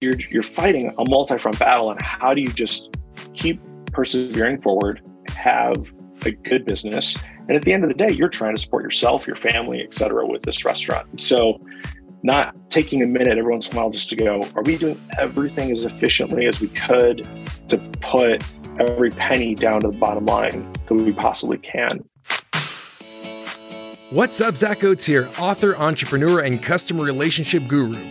you're 0.00 0.18
you're 0.30 0.42
fighting 0.42 0.94
a 0.96 1.04
multi-front 1.10 1.58
battle 1.58 1.90
and 1.90 2.00
how 2.00 2.32
do 2.32 2.40
you 2.40 2.50
just 2.50 2.96
keep 3.34 3.60
persevering 3.92 4.58
forward 4.62 5.02
have 5.28 5.92
a 6.24 6.30
good 6.30 6.64
business? 6.64 7.18
And 7.40 7.52
at 7.52 7.62
the 7.62 7.72
end 7.74 7.84
of 7.84 7.88
the 7.88 7.94
day 7.94 8.10
you're 8.10 8.30
trying 8.30 8.54
to 8.54 8.60
support 8.60 8.82
yourself 8.82 9.26
your 9.26 9.36
family 9.36 9.82
et 9.82 9.92
cetera 9.92 10.26
with 10.26 10.42
this 10.42 10.64
restaurant. 10.64 11.20
So 11.20 11.60
not 12.22 12.54
taking 12.70 13.02
a 13.02 13.06
minute 13.06 13.36
every 13.36 13.52
once 13.52 13.68
in 13.68 13.76
a 13.76 13.80
while 13.80 13.90
just 13.90 14.08
to 14.08 14.16
go 14.16 14.40
are 14.54 14.62
we 14.62 14.78
doing 14.78 14.98
everything 15.18 15.70
as 15.70 15.84
efficiently 15.84 16.46
as 16.46 16.62
we 16.62 16.68
could 16.68 17.28
to 17.68 17.76
put 18.00 18.42
every 18.78 19.10
penny 19.10 19.54
down 19.54 19.82
to 19.82 19.88
the 19.88 19.98
bottom 19.98 20.24
line 20.24 20.72
that 20.88 20.94
we 20.94 21.12
possibly 21.12 21.58
can? 21.58 22.02
What's 24.08 24.40
up, 24.40 24.56
Zack 24.56 24.82
Oates 24.82 25.04
here, 25.04 25.28
author, 25.38 25.76
entrepreneur, 25.76 26.40
and 26.40 26.62
customer 26.62 27.04
relationship 27.04 27.68
guru. 27.68 28.02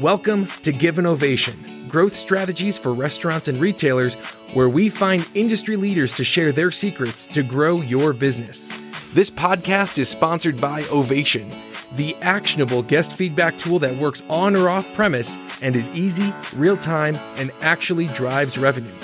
Welcome 0.00 0.46
to 0.62 0.72
Give 0.72 0.98
an 0.98 1.04
Ovation, 1.04 1.86
growth 1.86 2.14
strategies 2.14 2.78
for 2.78 2.94
restaurants 2.94 3.48
and 3.48 3.60
retailers, 3.60 4.14
where 4.54 4.70
we 4.70 4.88
find 4.88 5.28
industry 5.34 5.76
leaders 5.76 6.16
to 6.16 6.24
share 6.24 6.52
their 6.52 6.70
secrets 6.70 7.26
to 7.26 7.42
grow 7.42 7.82
your 7.82 8.14
business. 8.14 8.70
This 9.12 9.30
podcast 9.30 9.98
is 9.98 10.08
sponsored 10.08 10.58
by 10.58 10.84
Ovation, 10.84 11.50
the 11.96 12.16
actionable 12.22 12.80
guest 12.80 13.12
feedback 13.12 13.58
tool 13.58 13.78
that 13.80 13.94
works 13.98 14.22
on 14.30 14.56
or 14.56 14.70
off 14.70 14.90
premise 14.94 15.36
and 15.60 15.76
is 15.76 15.90
easy, 15.90 16.32
real 16.56 16.78
time, 16.78 17.16
and 17.36 17.50
actually 17.60 18.06
drives 18.06 18.56
revenue. 18.56 18.94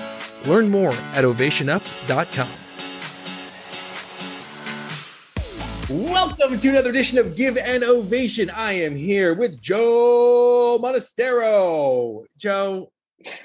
Learn 0.47 0.71
more 0.71 0.95
at 1.13 1.25
ovationup.com. 1.25 2.66
Welcome 5.89 6.59
to 6.59 6.69
another 6.69 6.91
edition 6.91 7.17
of 7.17 7.37
Give 7.37 7.57
an 7.57 7.85
Ovation. 7.85 8.51
I 8.51 8.73
am 8.73 8.97
here 8.97 9.35
with 9.35 9.61
Joe 9.63 10.81
Monastero. 10.83 12.25
Joe, 12.37 12.91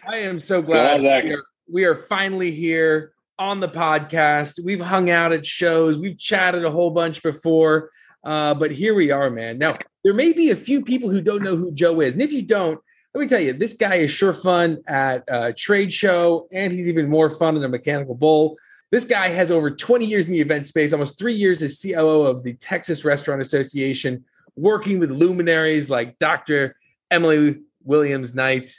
I 0.08 0.17
am 0.17 0.40
so 0.40 0.59
glad 0.64 1.05
on, 1.05 1.23
we, 1.23 1.34
are, 1.34 1.44
we 1.72 1.86
are 1.86 1.95
finally 1.95 2.50
here 2.50 3.14
on 3.38 3.59
the 3.59 3.67
podcast. 3.67 4.59
We've 4.64 4.81
hung 4.81 5.12
out 5.12 5.31
at 5.31 5.45
shows, 5.45 6.00
we've 6.00 6.17
chatted 6.17 6.66
a 6.66 6.72
whole 6.72 6.89
bunch 6.89 7.22
before, 7.22 7.92
uh, 8.23 8.56
but 8.56 8.72
here 8.72 8.95
we 8.95 9.12
are, 9.12 9.30
man. 9.30 9.59
Now, 9.59 9.73
there 10.03 10.16
may 10.16 10.34
be 10.34 10.50
a 10.50 10.56
few 10.56 10.81
people 10.81 11.12
who 11.12 11.22
don't 11.22 11.44
know 11.44 11.56
who 11.56 11.72
Joe 11.72 12.02
is. 12.02 12.14
And 12.14 12.23
if 12.23 12.34
you 12.34 12.42
don't, 12.42 12.80
let 13.14 13.22
me 13.22 13.28
tell 13.28 13.39
you, 13.39 13.53
this 13.53 13.75
guy 13.75 13.95
is 13.97 14.09
sure 14.09 14.34
fun 14.34 14.80
at 14.88 15.23
a 15.28 15.53
trade 15.53 15.94
show, 15.94 16.47
and 16.52 16.73
he's 16.73 16.88
even 16.88 17.08
more 17.08 17.30
fun 17.30 17.56
in 17.56 17.64
a 17.64 17.69
mechanical 17.69 18.16
bull. 18.16 18.58
This 18.92 19.06
guy 19.06 19.30
has 19.30 19.52
over 19.52 19.72
20 19.72 20.06
years 20.06 20.25
in 20.25 20.34
the 20.34 20.42
event 20.42 20.67
space, 20.67 20.92
almost 20.92 21.17
three 21.17 21.34
years 21.34 21.61
as 21.61 21.81
COO 21.81 22.23
of 22.23 22.44
the 22.44 22.56
Texas 22.56 23.06
Restaurant 23.06 23.42
Association, 23.42 24.25
working 24.58 25.00
with 25.00 25.11
luminaries 25.11 25.89
like 25.89 26.20
Dr. 26.20 26.75
Emily 27.09 27.62
Williams 27.84 28.36
Knight. 28.36 28.75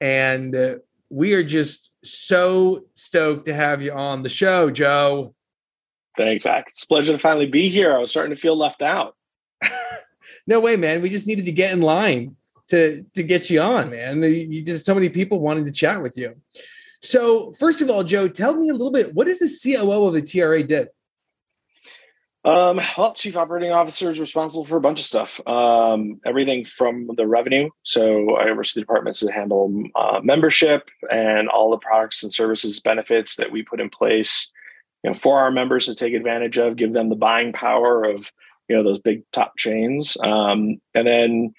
And 0.00 0.54
uh, 0.56 0.74
we 1.10 1.34
are 1.34 1.44
just 1.44 1.92
so 2.02 2.84
stoked 2.94 3.46
to 3.46 3.54
have 3.54 3.80
you 3.82 3.92
on 3.92 4.24
the 4.24 4.28
show, 4.28 4.68
Joe. 4.68 5.34
Thanks, 6.16 6.42
Zack. 6.42 6.64
It's 6.68 6.82
a 6.82 6.88
pleasure 6.88 7.12
to 7.12 7.18
finally 7.18 7.46
be 7.46 7.68
here. 7.68 7.94
I 7.94 7.98
was 7.98 8.10
starting 8.10 8.34
to 8.34 8.40
feel 8.40 8.56
left 8.56 8.82
out. 8.82 9.16
no 10.46 10.58
way, 10.58 10.76
man. 10.76 11.02
We 11.02 11.08
just 11.08 11.26
needed 11.26 11.46
to 11.46 11.52
get 11.52 11.72
in 11.72 11.80
line 11.80 12.36
to 12.68 13.04
to 13.14 13.22
get 13.22 13.48
you 13.48 13.60
on, 13.60 13.90
man. 13.90 14.22
You 14.22 14.62
just 14.62 14.84
so 14.84 14.94
many 14.94 15.08
people 15.08 15.38
wanted 15.38 15.66
to 15.66 15.72
chat 15.72 16.02
with 16.02 16.18
you. 16.18 16.34
So, 17.02 17.52
first 17.52 17.82
of 17.82 17.90
all, 17.90 18.04
Joe, 18.04 18.28
tell 18.28 18.54
me 18.54 18.68
a 18.68 18.72
little 18.72 18.92
bit. 18.92 19.12
What 19.14 19.26
does 19.26 19.40
the 19.40 19.50
COO 19.74 20.06
of 20.06 20.14
the 20.14 20.22
TRA 20.22 20.62
do? 20.62 20.86
Um, 22.44 22.80
well, 22.98 23.14
chief 23.14 23.36
operating 23.36 23.70
officer 23.70 24.10
is 24.10 24.18
responsible 24.18 24.64
for 24.64 24.76
a 24.76 24.80
bunch 24.80 24.98
of 24.98 25.06
stuff. 25.06 25.40
Um, 25.46 26.20
everything 26.24 26.64
from 26.64 27.10
the 27.16 27.26
revenue. 27.26 27.70
So 27.82 28.34
I 28.34 28.48
oversee 28.48 28.80
the 28.80 28.82
departments 28.82 29.20
that 29.20 29.32
handle 29.32 29.84
uh, 29.94 30.20
membership 30.22 30.88
and 31.10 31.48
all 31.48 31.70
the 31.70 31.78
products 31.78 32.22
and 32.22 32.32
services 32.32 32.80
benefits 32.80 33.36
that 33.36 33.52
we 33.52 33.62
put 33.62 33.80
in 33.80 33.90
place, 33.90 34.52
you 35.04 35.10
know, 35.10 35.14
for 35.14 35.38
our 35.38 35.52
members 35.52 35.86
to 35.86 35.94
take 35.94 36.14
advantage 36.14 36.58
of, 36.58 36.76
give 36.76 36.92
them 36.92 37.08
the 37.08 37.16
buying 37.16 37.52
power 37.52 38.02
of, 38.04 38.32
you 38.68 38.76
know, 38.76 38.82
those 38.82 38.98
big 38.98 39.22
top 39.32 39.56
chains. 39.56 40.16
Um, 40.24 40.80
and 40.94 41.06
then 41.06 41.54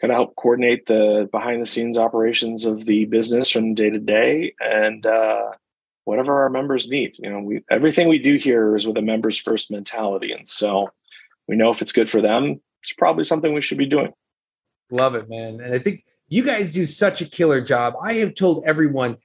kind 0.00 0.12
of 0.12 0.16
help 0.16 0.36
coordinate 0.36 0.86
the 0.86 1.28
behind 1.30 1.60
the 1.60 1.66
scenes 1.66 1.98
operations 1.98 2.64
of 2.64 2.84
the 2.84 3.04
business 3.06 3.50
from 3.50 3.74
day 3.74 3.90
to 3.90 3.98
day 3.98 4.54
and 4.60 5.04
uh, 5.04 5.50
whatever 6.04 6.42
our 6.42 6.50
members 6.50 6.88
need. 6.88 7.14
You 7.18 7.30
know, 7.30 7.40
we 7.40 7.64
everything 7.70 8.08
we 8.08 8.18
do 8.18 8.36
here 8.36 8.76
is 8.76 8.86
with 8.86 8.96
a 8.96 9.02
members 9.02 9.38
first 9.38 9.70
mentality, 9.70 10.32
and 10.32 10.48
so 10.48 10.90
we 11.46 11.56
know 11.56 11.70
if 11.70 11.82
it's 11.82 11.92
good 11.92 12.10
for 12.10 12.20
them, 12.20 12.60
it's 12.82 12.92
probably 12.92 13.24
something 13.24 13.52
we 13.52 13.60
should 13.60 13.78
be 13.78 13.86
doing. 13.86 14.12
Love 14.90 15.14
it, 15.14 15.28
man, 15.28 15.60
and 15.60 15.74
I 15.74 15.78
think 15.78 16.04
you 16.28 16.44
guys 16.44 16.72
do 16.72 16.86
such 16.86 17.20
a 17.20 17.24
killer 17.24 17.60
job. 17.60 17.94
I 18.02 18.14
have 18.14 18.34
told 18.34 18.64
everyone 18.66 19.16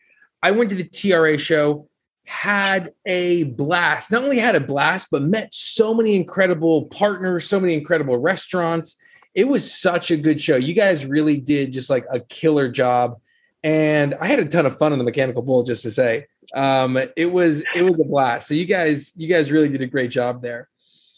I 0.42 0.52
went 0.52 0.70
to 0.72 0.76
the 0.76 0.84
TRA 0.84 1.38
show, 1.38 1.88
had 2.26 2.94
a 3.06 3.44
blast. 3.44 4.12
Not 4.12 4.24
only 4.24 4.40
had 4.40 4.56
a 4.56 4.60
blast, 4.60 5.08
but 5.12 5.22
met 5.22 5.54
so 5.54 5.94
many 5.94 6.16
incredible 6.16 6.86
partners, 6.86 7.48
so 7.48 7.60
many 7.60 7.74
incredible 7.74 8.18
restaurants 8.18 8.98
it 9.36 9.48
was 9.48 9.72
such 9.72 10.12
a 10.12 10.18
good 10.18 10.40
show. 10.40 10.56
You 10.56 10.74
guys 10.74 11.06
really 11.06 11.38
did 11.38 11.74
just 11.74 11.90
like 11.90 12.06
a 12.12 12.20
killer 12.20 12.70
job. 12.70 13.20
And 13.64 14.14
I 14.16 14.28
had 14.28 14.40
a 14.40 14.46
ton 14.46 14.66
of 14.66 14.78
fun 14.78 14.92
on 14.92 15.00
the 15.00 15.06
mechanical 15.06 15.42
bull, 15.42 15.64
just 15.64 15.84
to 15.84 15.92
say. 15.92 16.28
Um, 16.54 16.98
it 17.16 17.32
was 17.32 17.64
it 17.74 17.84
was 17.84 18.00
a 18.00 18.04
blast. 18.04 18.48
So 18.48 18.54
you 18.54 18.66
guys, 18.66 19.12
you 19.16 19.28
guys 19.28 19.52
really 19.52 19.70
did 19.70 19.82
a 19.82 19.88
great 19.88 20.12
job 20.12 20.42
there. 20.42 20.70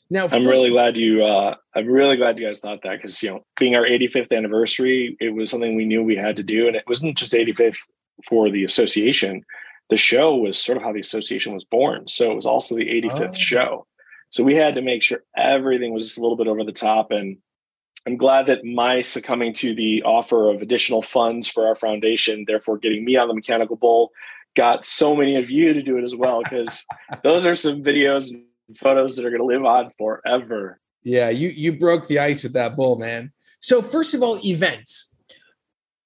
Now 0.10 0.28
I'm 0.32 0.46
really 0.46 0.70
glad 0.70 0.96
you 0.96 1.26
uh 1.26 1.56
I'm 1.74 1.88
really 1.88 2.16
glad 2.16 2.40
you 2.40 2.46
guys 2.46 2.60
thought 2.60 2.84
that 2.84 2.98
because 2.98 3.22
you 3.24 3.32
know, 3.32 3.46
being 3.58 3.76
our 3.76 3.84
85th 3.84 4.36
anniversary, 4.36 5.18
it 5.20 5.34
was 5.34 5.50
something 5.50 5.76
we 5.76 5.86
knew 5.86 6.04
we 6.04 6.16
had 6.16 6.36
to 6.36 6.44
do. 6.44 6.68
And 6.68 6.76
it 6.76 6.84
wasn't 6.88 7.18
just 7.18 7.34
85th 7.34 7.80
for 8.30 8.52
the 8.52 8.64
association. 8.64 9.44
The 9.90 9.98
show 9.98 10.36
was 10.36 10.58
sort 10.58 10.78
of 10.78 10.84
how 10.84 10.94
the 10.94 11.00
association 11.00 11.54
was 11.54 11.66
born. 11.66 12.08
So 12.08 12.32
it 12.32 12.36
was 12.36 12.46
also 12.46 12.76
the 12.76 12.88
85th 12.88 13.30
oh. 13.30 13.34
show. 13.34 13.88
So 14.30 14.44
we 14.44 14.56
had 14.56 14.76
to 14.76 14.82
make 14.82 15.02
sure 15.02 15.24
everything 15.36 15.94
was 15.94 16.04
just 16.04 16.18
a 16.18 16.22
little 16.22 16.38
bit 16.38 16.48
over 16.48 16.64
the 16.64 16.72
top 16.72 17.12
and 17.12 17.38
I'm 18.06 18.18
glad 18.18 18.46
that 18.48 18.64
my 18.64 19.02
succumbing 19.02 19.54
to 19.56 19.74
the 19.74 20.04
offer 20.04 20.50
of 20.50 20.62
additional 20.62 21.02
funds 21.02 21.48
for 21.48 21.68
our 21.68 21.76
foundation, 21.76 22.46
therefore 22.48 22.78
getting 22.78 23.04
me 23.04 23.16
on 23.16 23.28
the 23.28 23.34
mechanical 23.34 23.76
bull, 23.76 24.12
got 24.56 24.86
so 24.86 25.16
many 25.16 25.36
of 25.36 25.50
you 25.50 25.74
to 25.74 25.82
do 25.82 25.98
it 25.98 26.04
as 26.04 26.16
well, 26.16 26.44
because 26.44 26.86
those 27.24 27.46
are 27.46 27.56
some 27.56 27.84
videos 27.84 28.32
and 28.32 28.46
photos 28.78 29.16
that 29.16 29.26
are 29.26 29.30
going 29.30 29.42
to 29.42 29.46
live 29.46 29.66
on 29.66 29.92
forever. 29.98 30.80
Yeah, 31.04 31.30
you 31.30 31.50
you 31.50 31.78
broke 31.78 32.08
the 32.08 32.20
ice 32.20 32.44
with 32.44 32.54
that 32.54 32.76
bull, 32.76 32.98
man. 32.98 33.32
So 33.60 33.82
first 33.82 34.14
of 34.14 34.24
all, 34.24 34.40
events. 34.46 35.12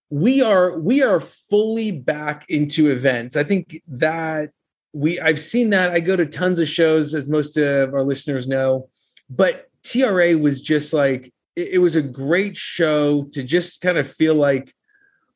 We 0.09 0.41
are 0.41 0.79
we 0.79 1.03
are 1.03 1.19
fully 1.19 1.91
back 1.91 2.45
into 2.49 2.89
events. 2.89 3.35
I 3.35 3.43
think 3.43 3.81
that 3.87 4.51
we 4.91 5.19
I've 5.19 5.39
seen 5.39 5.69
that. 5.69 5.91
I 5.91 5.99
go 5.99 6.15
to 6.15 6.25
tons 6.25 6.59
of 6.59 6.67
shows, 6.67 7.13
as 7.13 7.29
most 7.29 7.57
of 7.57 7.93
our 7.93 8.03
listeners 8.03 8.47
know, 8.47 8.89
but 9.29 9.69
TRA 9.83 10.37
was 10.37 10.61
just 10.61 10.93
like 10.93 11.31
it, 11.55 11.69
it 11.73 11.77
was 11.79 11.95
a 11.95 12.01
great 12.01 12.57
show 12.57 13.23
to 13.31 13.43
just 13.43 13.81
kind 13.81 13.97
of 13.97 14.09
feel 14.11 14.35
like 14.35 14.73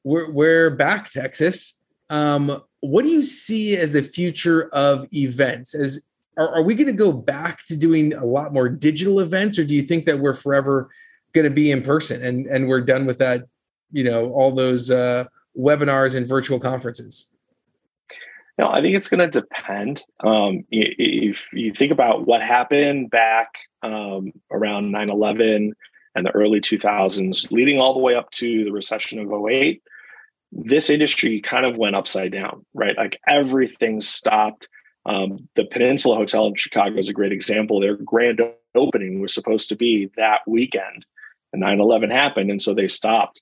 we're 0.03 0.29
we're 0.31 0.69
back, 0.69 1.09
Texas. 1.09 1.75
Um, 2.09 2.61
what 2.81 3.03
do 3.03 3.09
you 3.09 3.23
see 3.23 3.77
as 3.77 3.91
the 3.91 4.03
future 4.03 4.69
of 4.73 5.07
events? 5.13 5.73
As 5.73 6.05
are, 6.37 6.55
are 6.55 6.63
we 6.63 6.75
going 6.75 6.87
to 6.87 6.93
go 6.93 7.11
back 7.11 7.65
to 7.67 7.75
doing 7.75 8.13
a 8.13 8.25
lot 8.25 8.53
more 8.53 8.67
digital 8.69 9.19
events, 9.19 9.57
or 9.57 9.63
do 9.63 9.73
you 9.73 9.83
think 9.83 10.05
that 10.05 10.19
we're 10.19 10.33
forever 10.33 10.89
going 11.33 11.45
to 11.45 11.51
be 11.51 11.71
in 11.71 11.81
person 11.81 12.23
and 12.23 12.45
and 12.47 12.67
we're 12.67 12.81
done 12.81 13.05
with 13.05 13.19
that? 13.19 13.43
You 13.91 14.03
know, 14.03 14.31
all 14.31 14.51
those 14.51 14.91
uh, 14.91 15.25
webinars 15.57 16.15
and 16.15 16.27
virtual 16.27 16.59
conferences. 16.59 17.27
No, 18.57 18.67
I 18.67 18.81
think 18.81 18.95
it's 18.95 19.09
going 19.09 19.19
to 19.19 19.41
depend. 19.41 20.03
Um, 20.23 20.63
if 20.69 21.51
you 21.53 21.73
think 21.73 21.91
about 21.91 22.27
what 22.27 22.41
happened 22.41 23.09
back 23.09 23.49
um, 23.81 24.31
around 24.51 24.91
9 24.91 25.09
11, 25.09 25.73
and 26.15 26.25
the 26.25 26.31
early 26.31 26.61
2000s, 26.61 27.51
leading 27.51 27.79
all 27.79 27.93
the 27.93 27.99
way 27.99 28.15
up 28.15 28.29
to 28.31 28.65
the 28.65 28.71
recession 28.71 29.19
of 29.19 29.31
08, 29.31 29.81
this 30.51 30.89
industry 30.89 31.41
kind 31.41 31.65
of 31.65 31.77
went 31.77 31.95
upside 31.95 32.31
down, 32.31 32.65
right? 32.73 32.95
Like 32.95 33.19
everything 33.27 33.99
stopped. 33.99 34.67
Um, 35.05 35.49
the 35.55 35.65
Peninsula 35.65 36.15
Hotel 36.15 36.47
in 36.47 36.55
Chicago 36.55 36.97
is 36.97 37.09
a 37.09 37.13
great 37.13 37.31
example. 37.31 37.79
Their 37.79 37.95
grand 37.97 38.39
opening 38.75 39.19
was 39.19 39.33
supposed 39.33 39.69
to 39.69 39.75
be 39.75 40.11
that 40.15 40.39
weekend, 40.47 41.05
and 41.51 41.61
9 41.61 41.79
11 41.79 42.11
happened. 42.11 42.51
And 42.51 42.61
so 42.61 42.73
they 42.73 42.87
stopped, 42.87 43.41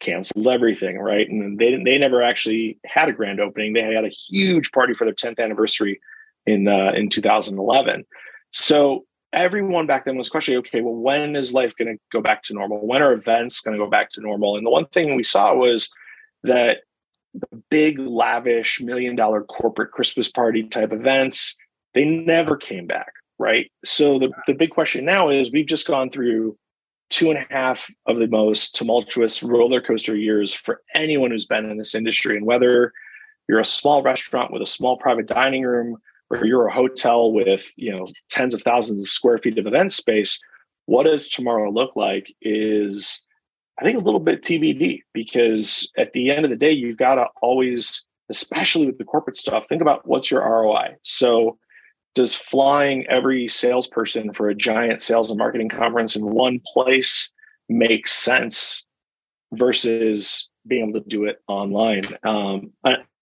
canceled 0.00 0.48
everything, 0.48 0.98
right? 0.98 1.28
And 1.28 1.58
they, 1.58 1.76
they 1.76 1.98
never 1.98 2.22
actually 2.22 2.78
had 2.84 3.08
a 3.08 3.12
grand 3.12 3.40
opening. 3.40 3.74
They 3.74 3.82
had 3.82 4.04
a 4.04 4.08
huge 4.08 4.72
party 4.72 4.94
for 4.94 5.04
their 5.04 5.14
10th 5.14 5.38
anniversary 5.38 6.00
in, 6.46 6.66
uh, 6.66 6.92
in 6.94 7.10
2011. 7.10 8.04
So 8.52 9.04
everyone 9.32 9.86
back 9.86 10.04
then 10.04 10.16
was 10.16 10.28
questioning, 10.28 10.58
okay, 10.60 10.80
well, 10.80 10.94
when 10.94 11.36
is 11.36 11.52
life 11.52 11.74
going 11.76 11.94
to 11.94 12.00
go 12.12 12.20
back 12.20 12.42
to 12.44 12.54
normal? 12.54 12.86
When 12.86 13.02
are 13.02 13.12
events 13.12 13.60
going 13.60 13.76
to 13.76 13.84
go 13.84 13.90
back 13.90 14.10
to 14.10 14.20
normal? 14.20 14.56
And 14.56 14.64
the 14.64 14.70
one 14.70 14.86
thing 14.86 15.14
we 15.14 15.22
saw 15.22 15.54
was 15.54 15.88
that 16.44 16.80
the 17.34 17.62
big, 17.70 17.98
lavish, 17.98 18.80
million 18.80 19.16
dollar 19.16 19.42
corporate 19.42 19.92
Christmas 19.92 20.30
party 20.30 20.64
type 20.64 20.92
events, 20.92 21.56
they 21.94 22.04
never 22.04 22.56
came 22.56 22.86
back, 22.86 23.12
right? 23.38 23.70
So 23.84 24.18
the, 24.18 24.30
the 24.46 24.54
big 24.54 24.70
question 24.70 25.04
now 25.04 25.30
is 25.30 25.50
we've 25.52 25.66
just 25.66 25.86
gone 25.86 26.10
through 26.10 26.56
two 27.10 27.30
and 27.30 27.38
a 27.38 27.46
half 27.52 27.90
of 28.06 28.18
the 28.18 28.26
most 28.26 28.76
tumultuous 28.76 29.42
roller 29.42 29.80
coaster 29.80 30.16
years 30.16 30.52
for 30.52 30.82
anyone 30.94 31.30
who's 31.30 31.46
been 31.46 31.70
in 31.70 31.78
this 31.78 31.94
industry. 31.94 32.36
And 32.36 32.46
whether 32.46 32.92
you're 33.48 33.60
a 33.60 33.64
small 33.64 34.02
restaurant 34.02 34.52
with 34.52 34.62
a 34.62 34.66
small 34.66 34.96
private 34.98 35.26
dining 35.26 35.62
room 35.62 35.96
or 36.30 36.44
you're 36.44 36.66
a 36.66 36.74
hotel 36.74 37.32
with 37.32 37.70
you 37.76 37.92
know 37.92 38.06
tens 38.28 38.54
of 38.54 38.62
thousands 38.62 39.00
of 39.00 39.08
square 39.08 39.38
feet 39.38 39.58
of 39.58 39.66
event 39.66 39.92
space, 39.92 40.40
what 40.86 41.04
does 41.04 41.28
tomorrow 41.28 41.70
look 41.70 41.96
like 41.96 42.34
is 42.40 43.26
I 43.78 43.84
think 43.84 43.96
a 43.96 44.04
little 44.04 44.20
bit 44.20 44.42
TBD 44.42 45.02
because 45.12 45.90
at 45.96 46.12
the 46.12 46.30
end 46.30 46.44
of 46.44 46.50
the 46.50 46.56
day, 46.56 46.72
you've 46.72 46.96
got 46.96 47.14
to 47.14 47.26
always, 47.42 48.06
especially 48.28 48.86
with 48.86 48.98
the 48.98 49.04
corporate 49.04 49.36
stuff, 49.36 49.68
think 49.68 49.82
about 49.82 50.06
what's 50.06 50.30
your 50.30 50.42
ROI. 50.42 50.96
So 51.02 51.58
does 52.14 52.34
flying 52.34 53.06
every 53.06 53.46
salesperson 53.46 54.32
for 54.32 54.48
a 54.48 54.54
giant 54.54 55.00
sales 55.00 55.30
and 55.30 55.38
marketing 55.38 55.68
conference 55.68 56.16
in 56.16 56.24
one 56.24 56.60
place 56.72 57.32
make 57.68 58.08
sense 58.08 58.86
versus 59.52 60.48
being 60.66 60.88
able 60.88 61.00
to 61.00 61.08
do 61.08 61.26
it 61.26 61.40
online? 61.46 62.02
Um, 62.24 62.72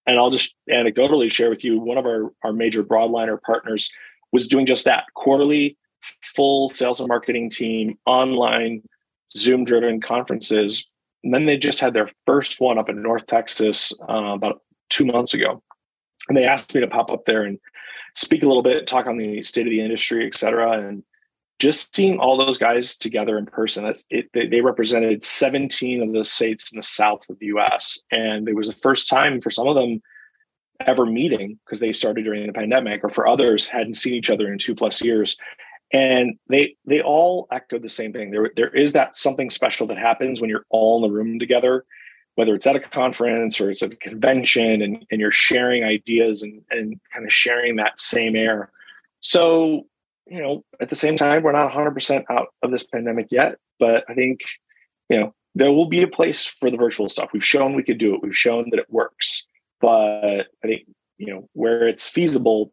and 0.06 0.18
I'll 0.18 0.30
just 0.30 0.54
anecdotally 0.70 1.30
share 1.30 1.50
with 1.50 1.64
you 1.64 1.78
one 1.78 1.98
of 1.98 2.06
our, 2.06 2.32
our 2.42 2.52
major 2.52 2.84
broadliner 2.84 3.40
partners 3.42 3.92
was 4.32 4.48
doing 4.48 4.66
just 4.66 4.84
that 4.84 5.04
quarterly 5.14 5.76
full 6.22 6.68
sales 6.68 7.00
and 7.00 7.08
marketing 7.08 7.50
team 7.50 7.98
online 8.06 8.82
zoom 9.36 9.64
driven 9.64 10.00
conferences. 10.00 10.88
And 11.24 11.34
then 11.34 11.46
they 11.46 11.56
just 11.56 11.80
had 11.80 11.94
their 11.94 12.08
first 12.26 12.60
one 12.60 12.78
up 12.78 12.88
in 12.88 13.02
north 13.02 13.26
texas 13.26 13.92
uh, 14.08 14.34
about 14.34 14.62
two 14.90 15.04
months 15.04 15.34
ago. 15.34 15.62
And 16.28 16.36
they 16.36 16.44
asked 16.44 16.74
me 16.74 16.80
to 16.80 16.86
pop 16.86 17.10
up 17.10 17.24
there 17.24 17.42
and 17.42 17.58
speak 18.14 18.42
a 18.42 18.46
little 18.46 18.62
bit 18.62 18.86
talk 18.86 19.06
on 19.06 19.18
the 19.18 19.42
state 19.42 19.66
of 19.66 19.70
the 19.70 19.80
industry 19.80 20.26
et 20.26 20.34
cetera. 20.34 20.72
And 20.72 21.02
just 21.58 21.94
seeing 21.94 22.18
all 22.18 22.36
those 22.36 22.58
guys 22.58 22.96
together 22.96 23.38
in 23.38 23.46
person 23.46 23.84
that's 23.84 24.06
it 24.10 24.28
they, 24.34 24.60
represented 24.60 25.22
17 25.22 26.02
of 26.02 26.12
the 26.12 26.24
states 26.24 26.72
in 26.72 26.76
the 26.76 26.82
south 26.82 27.28
of 27.30 27.38
the 27.38 27.46
us 27.46 28.04
and 28.10 28.48
it 28.48 28.54
was 28.54 28.68
the 28.68 28.74
first 28.74 29.08
time 29.08 29.40
for 29.40 29.50
some 29.50 29.66
of 29.66 29.74
them 29.74 30.00
ever 30.80 31.06
meeting 31.06 31.58
because 31.64 31.80
they 31.80 31.92
started 31.92 32.24
during 32.24 32.46
the 32.46 32.52
pandemic 32.52 33.02
or 33.02 33.10
for 33.10 33.26
others 33.26 33.68
hadn't 33.68 33.94
seen 33.94 34.14
each 34.14 34.30
other 34.30 34.52
in 34.52 34.58
two 34.58 34.74
plus 34.74 35.02
years. 35.02 35.36
And 35.92 36.36
they 36.48 36.76
they 36.84 37.00
all 37.00 37.46
echoed 37.52 37.82
the 37.82 37.88
same 37.88 38.12
thing. 38.12 38.30
There 38.30 38.50
there 38.56 38.74
is 38.74 38.92
that 38.94 39.14
something 39.14 39.50
special 39.50 39.86
that 39.86 39.98
happens 39.98 40.40
when 40.40 40.50
you're 40.50 40.66
all 40.68 40.96
in 41.04 41.10
the 41.10 41.16
room 41.16 41.38
together 41.38 41.84
whether 42.36 42.54
it's 42.54 42.66
at 42.66 42.76
a 42.76 42.80
conference 42.80 43.58
or 43.62 43.70
it's 43.70 43.80
a 43.80 43.88
convention 43.88 44.82
and, 44.82 45.06
and 45.10 45.22
you're 45.22 45.30
sharing 45.30 45.84
ideas 45.84 46.42
and, 46.42 46.60
and 46.70 47.00
kind 47.10 47.24
of 47.24 47.32
sharing 47.32 47.76
that 47.76 47.98
same 47.98 48.36
air. 48.36 48.70
So 49.20 49.86
you 50.26 50.42
know, 50.42 50.62
at 50.80 50.88
the 50.88 50.94
same 50.94 51.16
time, 51.16 51.42
we're 51.42 51.52
not 51.52 51.72
100% 51.72 52.24
out 52.30 52.48
of 52.62 52.70
this 52.70 52.84
pandemic 52.84 53.28
yet, 53.30 53.56
but 53.78 54.04
I 54.08 54.14
think, 54.14 54.40
you 55.08 55.20
know, 55.20 55.34
there 55.54 55.72
will 55.72 55.86
be 55.86 56.02
a 56.02 56.08
place 56.08 56.44
for 56.46 56.70
the 56.70 56.76
virtual 56.76 57.08
stuff. 57.08 57.30
We've 57.32 57.44
shown 57.44 57.74
we 57.74 57.82
could 57.82 57.98
do 57.98 58.14
it. 58.14 58.22
We've 58.22 58.36
shown 58.36 58.70
that 58.70 58.78
it 58.78 58.90
works. 58.90 59.46
But 59.80 60.46
I 60.62 60.66
think, 60.66 60.82
you 61.16 61.32
know, 61.32 61.48
where 61.52 61.86
it's 61.88 62.08
feasible, 62.08 62.72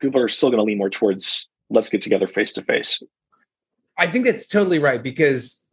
people 0.00 0.20
are 0.20 0.28
still 0.28 0.50
going 0.50 0.58
to 0.58 0.64
lean 0.64 0.78
more 0.78 0.90
towards 0.90 1.48
let's 1.70 1.88
get 1.88 2.02
together 2.02 2.26
face 2.26 2.52
to 2.54 2.62
face. 2.62 3.02
I 3.96 4.08
think 4.08 4.24
that's 4.24 4.46
totally 4.46 4.78
right 4.78 5.02
because 5.02 5.64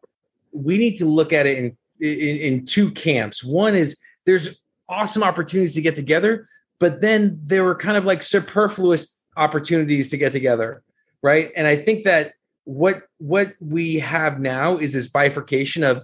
we 0.51 0.77
need 0.77 0.97
to 0.97 1.05
look 1.05 1.33
at 1.33 1.45
it 1.45 1.57
in, 1.57 1.77
in, 1.99 2.37
in 2.37 2.65
two 2.65 2.91
camps. 2.91 3.43
One 3.43 3.75
is 3.75 3.97
there's 4.25 4.59
awesome 4.87 5.23
opportunities 5.23 5.73
to 5.73 5.81
get 5.81 5.95
together, 5.95 6.47
but 6.79 7.01
then 7.01 7.39
there 7.41 7.63
were 7.63 7.75
kind 7.75 7.97
of 7.97 8.05
like 8.05 8.21
superfluous 8.21 9.16
opportunities 9.37 10.09
to 10.09 10.17
get 10.17 10.31
together, 10.31 10.83
right? 11.21 11.51
And 11.55 11.67
I 11.67 11.75
think 11.75 12.03
that 12.03 12.33
what 12.67 13.03
what 13.19 13.53
we 13.61 13.95
have 13.95 14.39
now 14.39 14.75
is 14.77 14.91
this 14.91 15.07
bifurcation 15.07 15.83
of 15.83 16.03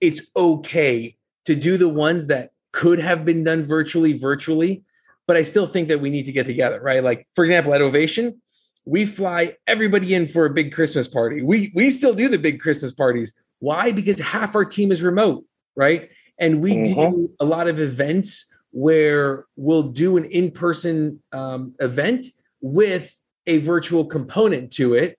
it's 0.00 0.22
okay 0.36 1.14
to 1.44 1.54
do 1.54 1.76
the 1.76 1.88
ones 1.88 2.28
that 2.28 2.50
could 2.72 2.98
have 2.98 3.26
been 3.26 3.44
done 3.44 3.62
virtually 3.62 4.14
virtually 4.14 4.82
but 5.26 5.36
i 5.36 5.42
still 5.42 5.66
think 5.66 5.86
that 5.86 6.00
we 6.00 6.08
need 6.08 6.24
to 6.24 6.32
get 6.32 6.46
together 6.46 6.80
right? 6.80 7.04
Like 7.04 7.28
for 7.34 7.44
example 7.44 7.74
at 7.74 7.82
ovation 7.82 8.40
we 8.86 9.04
fly 9.04 9.54
everybody 9.66 10.14
in 10.14 10.26
for 10.26 10.46
a 10.46 10.50
big 10.50 10.72
christmas 10.72 11.06
party. 11.06 11.42
We 11.42 11.70
we 11.74 11.90
still 11.90 12.14
do 12.14 12.28
the 12.28 12.38
big 12.38 12.58
christmas 12.58 12.90
parties. 12.90 13.34
Why? 13.58 13.92
Because 13.92 14.18
half 14.18 14.54
our 14.54 14.64
team 14.64 14.90
is 14.90 15.02
remote 15.02 15.44
right? 15.76 16.08
And 16.38 16.62
we 16.62 16.76
mm-hmm. 16.76 17.10
do 17.10 17.30
a 17.38 17.44
lot 17.44 17.68
of 17.68 17.78
events 17.80 18.46
where 18.70 19.44
we'll 19.56 19.84
do 19.84 20.16
an 20.16 20.24
in-person 20.24 21.22
um, 21.32 21.74
event 21.80 22.26
with 22.60 23.18
a 23.46 23.58
virtual 23.58 24.04
component 24.04 24.72
to 24.72 24.94
it. 24.94 25.18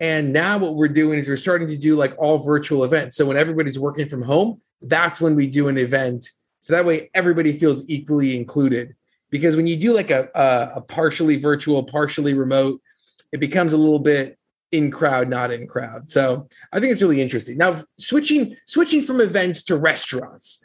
And 0.00 0.32
now 0.32 0.58
what 0.58 0.76
we're 0.76 0.88
doing 0.88 1.18
is 1.18 1.28
we're 1.28 1.36
starting 1.36 1.68
to 1.68 1.76
do 1.76 1.96
like 1.96 2.14
all 2.18 2.38
virtual 2.38 2.84
events. 2.84 3.16
So 3.16 3.26
when 3.26 3.36
everybody's 3.36 3.78
working 3.78 4.06
from 4.06 4.22
home, 4.22 4.60
that's 4.80 5.20
when 5.20 5.34
we 5.34 5.46
do 5.46 5.68
an 5.68 5.76
event. 5.76 6.30
So 6.60 6.72
that 6.72 6.86
way 6.86 7.10
everybody 7.14 7.52
feels 7.52 7.88
equally 7.88 8.36
included. 8.36 8.94
Because 9.30 9.56
when 9.56 9.66
you 9.66 9.76
do 9.76 9.92
like 9.92 10.10
a, 10.10 10.28
a, 10.34 10.72
a 10.76 10.80
partially 10.80 11.36
virtual, 11.36 11.82
partially 11.82 12.32
remote, 12.32 12.80
it 13.32 13.40
becomes 13.40 13.72
a 13.72 13.76
little 13.76 13.98
bit 13.98 14.38
in 14.72 14.90
crowd, 14.90 15.28
not 15.28 15.50
in 15.50 15.66
crowd. 15.66 16.08
So 16.08 16.48
I 16.72 16.80
think 16.80 16.92
it's 16.92 17.02
really 17.02 17.20
interesting. 17.20 17.58
Now 17.58 17.82
switching 17.98 18.56
switching 18.66 19.02
from 19.02 19.20
events 19.20 19.62
to 19.64 19.76
restaurants, 19.76 20.62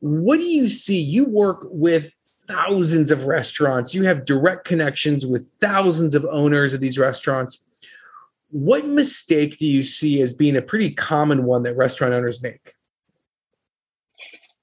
what 0.00 0.36
do 0.36 0.44
you 0.44 0.68
see? 0.68 1.00
You 1.00 1.26
work 1.26 1.66
with 1.70 2.14
thousands 2.46 3.10
of 3.10 3.26
restaurants. 3.26 3.94
You 3.94 4.04
have 4.04 4.24
direct 4.24 4.64
connections 4.64 5.26
with 5.26 5.50
thousands 5.60 6.14
of 6.14 6.24
owners 6.26 6.74
of 6.74 6.80
these 6.80 6.98
restaurants. 6.98 7.64
What 8.50 8.86
mistake 8.86 9.58
do 9.58 9.66
you 9.66 9.82
see 9.82 10.22
as 10.22 10.34
being 10.34 10.56
a 10.56 10.62
pretty 10.62 10.90
common 10.90 11.44
one 11.44 11.62
that 11.64 11.76
restaurant 11.76 12.14
owners 12.14 12.42
make? 12.42 12.74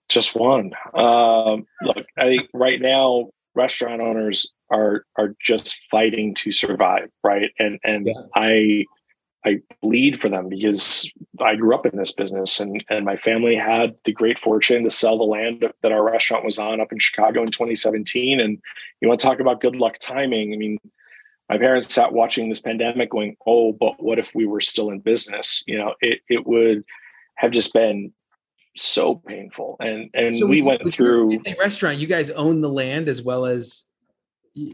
Just 0.09 0.35
one. 0.35 0.71
Um, 0.93 1.65
look, 1.81 2.05
I 2.17 2.25
think 2.25 2.49
right 2.53 2.79
now 2.81 3.29
restaurant 3.55 4.01
owners 4.01 4.51
are 4.69 5.05
are 5.17 5.35
just 5.41 5.75
fighting 5.91 6.33
to 6.35 6.51
survive, 6.51 7.09
right? 7.23 7.51
And 7.59 7.79
and 7.83 8.07
yeah. 8.07 8.13
I 8.35 8.85
I 9.45 9.61
bleed 9.81 10.19
for 10.19 10.29
them 10.29 10.49
because 10.49 11.11
I 11.39 11.55
grew 11.55 11.75
up 11.75 11.85
in 11.85 11.97
this 11.97 12.13
business 12.13 12.59
and, 12.59 12.83
and 12.89 13.05
my 13.05 13.17
family 13.17 13.55
had 13.55 13.95
the 14.05 14.13
great 14.13 14.39
fortune 14.39 14.83
to 14.83 14.89
sell 14.89 15.17
the 15.17 15.23
land 15.23 15.65
that 15.81 15.91
our 15.91 16.03
restaurant 16.03 16.45
was 16.45 16.57
on 16.57 16.79
up 16.79 16.91
in 16.91 16.99
Chicago 16.99 17.41
in 17.41 17.47
2017. 17.47 18.39
And 18.39 18.59
you 19.01 19.07
want 19.07 19.19
to 19.19 19.27
talk 19.27 19.39
about 19.39 19.61
good 19.61 19.75
luck 19.75 19.97
timing. 19.99 20.53
I 20.53 20.57
mean, 20.57 20.77
my 21.49 21.57
parents 21.57 21.93
sat 21.93 22.13
watching 22.13 22.47
this 22.47 22.61
pandemic 22.61 23.09
going, 23.09 23.35
Oh, 23.45 23.73
but 23.73 24.01
what 24.01 24.17
if 24.17 24.33
we 24.33 24.45
were 24.45 24.61
still 24.61 24.89
in 24.89 24.99
business? 24.99 25.63
You 25.67 25.77
know, 25.77 25.95
it, 25.99 26.21
it 26.29 26.47
would 26.47 26.83
have 27.35 27.51
just 27.51 27.73
been 27.73 28.13
so 28.75 29.15
painful. 29.15 29.75
And, 29.79 30.09
and 30.13 30.35
so 30.35 30.47
we 30.47 30.61
went 30.61 30.91
through 30.93 31.41
the 31.43 31.55
restaurant, 31.59 31.99
you 31.99 32.07
guys 32.07 32.31
own 32.31 32.61
the 32.61 32.69
land 32.69 33.09
as 33.09 33.21
well 33.21 33.45
as 33.45 33.85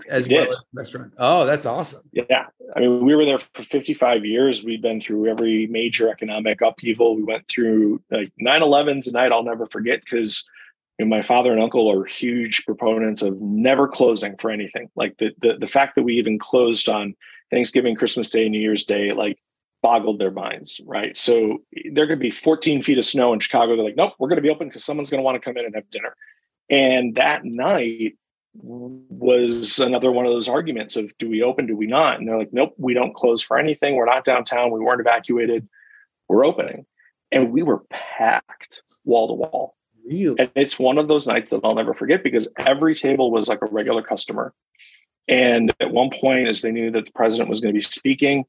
as 0.10 0.28
well 0.28 0.52
as 0.52 0.58
restaurant. 0.74 1.14
Oh, 1.18 1.46
that's 1.46 1.66
awesome. 1.66 2.02
Yeah. 2.12 2.46
I 2.76 2.80
mean, 2.80 3.06
we 3.06 3.16
were 3.16 3.26
there 3.26 3.40
for 3.40 3.64
55 3.64 4.26
years. 4.26 4.64
We've 4.64 4.82
been 4.82 5.02
through 5.02 5.28
every 5.28 5.68
major 5.68 6.10
economic 6.10 6.62
upheaval. 6.62 7.16
We 7.16 7.24
went 7.24 7.48
through 7.48 8.02
like 8.12 8.32
9 8.38 8.62
11's 8.62 9.08
a 9.08 9.14
night 9.14 9.32
I'll 9.32 9.44
never 9.44 9.66
forget 9.66 10.02
because 10.02 10.50
you 10.98 11.06
know, 11.06 11.10
my 11.10 11.22
father 11.22 11.52
and 11.52 11.62
uncle 11.62 11.90
are 11.90 12.04
huge 12.04 12.66
proponents 12.66 13.22
of 13.22 13.40
never 13.42 13.88
closing 13.88 14.36
for 14.38 14.52
anything. 14.52 14.90
Like 14.96 15.18
the, 15.18 15.32
the, 15.42 15.58
the 15.60 15.68
fact 15.68 15.96
that 15.96 16.04
we 16.04 16.18
even 16.18 16.38
closed 16.38 16.90
on 16.90 17.16
Thanksgiving, 17.50 17.96
Christmas 17.96 18.30
Day, 18.30 18.50
New 18.50 18.60
Year's 18.60 18.86
Day, 18.86 19.12
like 19.12 19.40
boggled 19.82 20.20
their 20.20 20.32
minds, 20.32 20.82
right? 20.86 21.16
So 21.16 21.64
there 21.92 22.06
could 22.06 22.20
be 22.20 22.32
14 22.32 22.84
feet 22.84 22.98
of 22.98 23.06
snow 23.06 23.32
in 23.34 23.40
Chicago. 23.40 23.76
They're 23.76 23.86
like, 23.86 23.96
nope, 23.96 24.14
we're 24.20 24.28
going 24.28 24.38
to 24.38 24.42
be 24.44 24.50
open 24.50 24.68
because 24.68 24.84
someone's 24.84 25.10
going 25.10 25.20
to 25.20 25.24
want 25.24 25.36
to 25.36 25.40
come 25.40 25.58
in 25.58 25.66
and 25.66 25.76
have 25.76 25.90
dinner. 25.90 26.16
And 26.70 27.16
that 27.16 27.46
night, 27.46 28.18
was 28.54 29.80
another 29.80 30.12
one 30.12 30.26
of 30.26 30.32
those 30.32 30.50
arguments 30.50 30.96
of 30.96 31.16
do 31.18 31.30
we 31.30 31.44
open, 31.44 31.68
do 31.68 31.76
we 31.76 31.88
not? 31.88 32.20
And 32.20 32.28
they're 32.28 32.38
like, 32.38 32.54
nope, 32.54 32.74
we 32.78 32.94
don't 32.94 33.14
close 33.14 33.42
for 33.42 33.58
anything. 33.58 33.96
We're 33.96 34.06
not 34.06 34.26
downtown. 34.26 34.72
We 34.72 34.80
weren't 34.80 35.02
evacuated. 35.02 35.68
We're 36.28 36.46
opening. 36.46 36.86
And 37.32 37.52
we 37.52 37.64
were 37.64 37.84
packed 37.90 38.82
wall 39.06 39.28
to 39.28 39.34
wall. 39.34 39.76
Really? 40.06 40.36
And 40.40 40.52
it's 40.56 40.80
one 40.80 40.98
of 40.98 41.08
those 41.08 41.28
nights 41.28 41.52
that 41.52 41.62
I'll 41.64 41.76
never 41.76 41.94
forget 41.94 42.24
because 42.24 42.52
every 42.58 42.96
table 42.96 43.32
was 43.32 43.48
like 43.48 43.62
a 43.62 43.68
regular 43.68 44.02
customer. 44.02 44.54
And 45.28 45.72
at 45.80 45.92
one 45.92 46.10
point, 46.10 46.48
as 46.48 46.62
they 46.62 46.72
knew 46.72 46.90
that 46.92 47.06
the 47.06 47.12
president 47.12 47.50
was 47.50 47.62
going 47.62 47.74
to 47.74 47.78
be 47.78 47.84
speaking, 47.84 48.46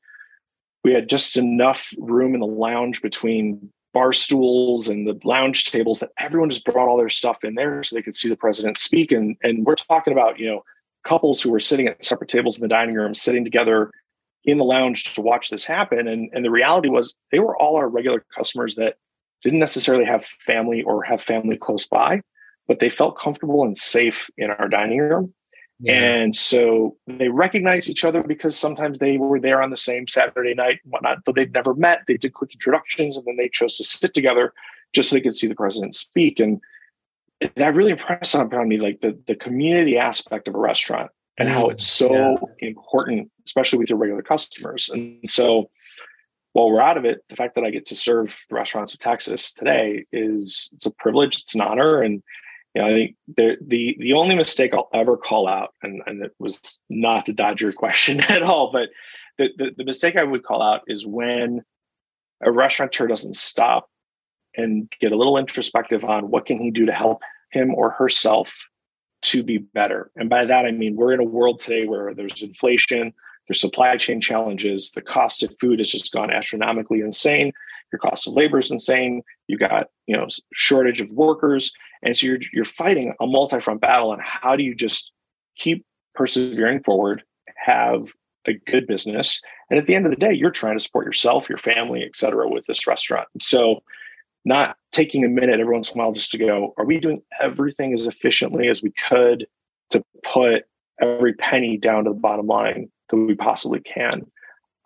we 0.82 0.94
had 0.94 1.08
just 1.10 1.36
enough 1.36 1.92
room 1.98 2.32
in 2.32 2.40
the 2.40 2.46
lounge 2.46 3.02
between 3.02 3.70
bar 3.92 4.12
stools 4.12 4.88
and 4.88 5.06
the 5.06 5.18
lounge 5.24 5.64
tables 5.64 6.00
that 6.00 6.10
everyone 6.18 6.50
just 6.50 6.64
brought 6.64 6.88
all 6.88 6.96
their 6.96 7.08
stuff 7.08 7.42
in 7.44 7.54
there 7.54 7.82
so 7.82 7.96
they 7.96 8.02
could 8.02 8.14
see 8.14 8.28
the 8.28 8.36
president 8.36 8.78
speak. 8.78 9.12
And, 9.12 9.36
and 9.42 9.66
we're 9.66 9.74
talking 9.74 10.12
about, 10.12 10.38
you 10.38 10.46
know, 10.46 10.64
couples 11.04 11.42
who 11.42 11.50
were 11.50 11.60
sitting 11.60 11.88
at 11.88 12.04
separate 12.04 12.28
tables 12.28 12.56
in 12.56 12.62
the 12.62 12.68
dining 12.68 12.94
room, 12.94 13.14
sitting 13.14 13.44
together 13.44 13.90
in 14.44 14.58
the 14.58 14.64
lounge 14.64 15.14
to 15.14 15.20
watch 15.20 15.50
this 15.50 15.64
happen. 15.64 16.06
And, 16.06 16.30
and 16.32 16.44
the 16.44 16.50
reality 16.50 16.88
was 16.88 17.16
they 17.32 17.40
were 17.40 17.56
all 17.56 17.76
our 17.76 17.88
regular 17.88 18.24
customers 18.36 18.76
that 18.76 18.96
didn't 19.42 19.58
necessarily 19.58 20.04
have 20.04 20.24
family 20.24 20.82
or 20.82 21.02
have 21.02 21.22
family 21.22 21.56
close 21.56 21.86
by, 21.86 22.22
but 22.68 22.78
they 22.78 22.90
felt 22.90 23.18
comfortable 23.18 23.64
and 23.64 23.76
safe 23.76 24.30
in 24.36 24.50
our 24.50 24.68
dining 24.68 24.98
room. 24.98 25.34
Yeah. 25.80 25.94
And 25.94 26.36
so 26.36 26.96
they 27.06 27.28
recognize 27.28 27.88
each 27.88 28.04
other 28.04 28.22
because 28.22 28.56
sometimes 28.56 28.98
they 28.98 29.16
were 29.16 29.40
there 29.40 29.62
on 29.62 29.70
the 29.70 29.76
same 29.76 30.06
Saturday 30.06 30.54
night 30.54 30.80
and 30.84 30.92
whatnot, 30.92 31.24
though 31.24 31.32
they'd 31.32 31.52
never 31.52 31.74
met. 31.74 32.02
They 32.06 32.18
did 32.18 32.34
quick 32.34 32.52
introductions 32.52 33.16
and 33.16 33.26
then 33.26 33.36
they 33.36 33.48
chose 33.48 33.78
to 33.78 33.84
sit 33.84 34.12
together 34.12 34.52
just 34.92 35.08
so 35.08 35.16
they 35.16 35.22
could 35.22 35.36
see 35.36 35.46
the 35.46 35.54
president 35.54 35.94
speak. 35.94 36.38
And 36.38 36.60
that 37.56 37.74
really 37.74 37.92
impressed 37.92 38.34
upon 38.34 38.68
me, 38.68 38.78
like 38.78 39.00
the, 39.00 39.18
the 39.26 39.34
community 39.34 39.96
aspect 39.96 40.48
of 40.48 40.54
a 40.54 40.58
restaurant 40.58 41.10
and 41.38 41.48
how 41.48 41.68
mm, 41.68 41.72
it's 41.72 41.86
so 41.86 42.12
yeah. 42.12 42.68
important, 42.68 43.30
especially 43.46 43.78
with 43.78 43.88
your 43.88 43.98
regular 43.98 44.22
customers. 44.22 44.90
And 44.90 45.18
so 45.28 45.70
while 46.52 46.70
we're 46.70 46.82
out 46.82 46.98
of 46.98 47.06
it, 47.06 47.24
the 47.30 47.36
fact 47.36 47.54
that 47.54 47.64
I 47.64 47.70
get 47.70 47.86
to 47.86 47.96
serve 47.96 48.38
the 48.50 48.56
restaurants 48.56 48.92
of 48.92 48.98
Texas 48.98 49.54
today 49.54 50.04
is 50.12 50.70
it's 50.74 50.84
a 50.84 50.90
privilege, 50.90 51.40
it's 51.40 51.54
an 51.54 51.62
honor. 51.62 52.02
And 52.02 52.22
you 52.74 52.82
know, 52.82 52.88
I 52.88 52.92
think 52.92 53.16
the 53.36 53.56
the 53.60 53.96
the 53.98 54.12
only 54.12 54.34
mistake 54.34 54.72
I'll 54.72 54.88
ever 54.94 55.16
call 55.16 55.48
out, 55.48 55.74
and, 55.82 56.02
and 56.06 56.24
it 56.24 56.32
was 56.38 56.80
not 56.88 57.26
to 57.26 57.32
dodge 57.32 57.60
your 57.60 57.72
question 57.84 58.20
at 58.20 58.42
all, 58.42 58.70
but 58.72 58.90
the, 59.38 59.50
the, 59.56 59.70
the 59.78 59.84
mistake 59.84 60.16
I 60.16 60.24
would 60.24 60.44
call 60.44 60.62
out 60.62 60.82
is 60.86 61.06
when 61.06 61.62
a 62.42 62.52
restaurateur 62.52 63.06
doesn't 63.06 63.36
stop 63.36 63.88
and 64.56 64.92
get 65.00 65.12
a 65.12 65.16
little 65.16 65.38
introspective 65.38 66.04
on 66.04 66.30
what 66.30 66.46
can 66.46 66.60
he 66.60 66.70
do 66.70 66.86
to 66.86 66.92
help 66.92 67.22
him 67.50 67.74
or 67.74 67.90
herself 67.90 68.66
to 69.22 69.42
be 69.42 69.58
better. 69.58 70.10
And 70.16 70.28
by 70.28 70.44
that 70.44 70.64
I 70.64 70.70
mean 70.70 70.96
we're 70.96 71.12
in 71.12 71.20
a 71.20 71.24
world 71.24 71.58
today 71.58 71.86
where 71.86 72.14
there's 72.14 72.42
inflation, 72.42 73.12
there's 73.48 73.60
supply 73.60 73.96
chain 73.96 74.20
challenges, 74.20 74.92
the 74.92 75.02
cost 75.02 75.42
of 75.42 75.54
food 75.60 75.78
has 75.78 75.90
just 75.90 76.12
gone 76.12 76.30
astronomically 76.30 77.00
insane. 77.00 77.52
Your 77.92 77.98
cost 77.98 78.26
of 78.26 78.34
labor 78.34 78.58
is 78.58 78.70
insane. 78.70 79.22
You 79.48 79.58
got 79.58 79.88
you 80.06 80.16
know 80.16 80.26
shortage 80.54 81.00
of 81.00 81.10
workers, 81.10 81.72
and 82.02 82.16
so 82.16 82.26
you're 82.26 82.40
you're 82.52 82.64
fighting 82.64 83.14
a 83.20 83.26
multi-front 83.26 83.80
battle. 83.80 84.12
And 84.12 84.22
how 84.22 84.56
do 84.56 84.62
you 84.62 84.74
just 84.74 85.12
keep 85.56 85.84
persevering 86.14 86.82
forward, 86.82 87.22
have 87.56 88.12
a 88.46 88.54
good 88.54 88.86
business, 88.86 89.42
and 89.70 89.78
at 89.78 89.86
the 89.86 89.94
end 89.94 90.06
of 90.06 90.10
the 90.10 90.16
day, 90.16 90.32
you're 90.32 90.50
trying 90.50 90.76
to 90.76 90.82
support 90.82 91.06
yourself, 91.06 91.48
your 91.48 91.58
family, 91.58 92.02
et 92.02 92.16
cetera, 92.16 92.48
with 92.48 92.66
this 92.66 92.86
restaurant. 92.86 93.28
so 93.40 93.82
not 94.44 94.76
taking 94.92 95.24
a 95.24 95.28
minute 95.28 95.60
every 95.60 95.72
once 95.72 95.90
in 95.90 96.00
a 96.00 96.02
while 96.02 96.12
just 96.12 96.30
to 96.32 96.38
go, 96.38 96.74
are 96.76 96.84
we 96.84 96.98
doing 96.98 97.22
everything 97.40 97.92
as 97.92 98.06
efficiently 98.06 98.68
as 98.68 98.82
we 98.82 98.90
could 98.90 99.46
to 99.90 100.02
put 100.24 100.64
every 101.00 101.34
penny 101.34 101.76
down 101.76 102.04
to 102.04 102.10
the 102.10 102.18
bottom 102.18 102.46
line 102.46 102.90
that 103.10 103.16
we 103.16 103.34
possibly 103.34 103.80
can? 103.80 104.26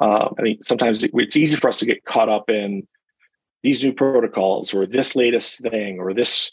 Um, 0.00 0.34
I 0.38 0.42
think 0.42 0.64
sometimes 0.64 1.04
it's 1.04 1.36
easy 1.36 1.56
for 1.56 1.68
us 1.68 1.78
to 1.78 1.86
get 1.86 2.04
caught 2.04 2.28
up 2.28 2.50
in 2.50 2.86
these 3.64 3.82
new 3.82 3.94
protocols 3.94 4.74
or 4.74 4.86
this 4.86 5.16
latest 5.16 5.62
thing 5.62 5.98
or 5.98 6.12
this 6.12 6.52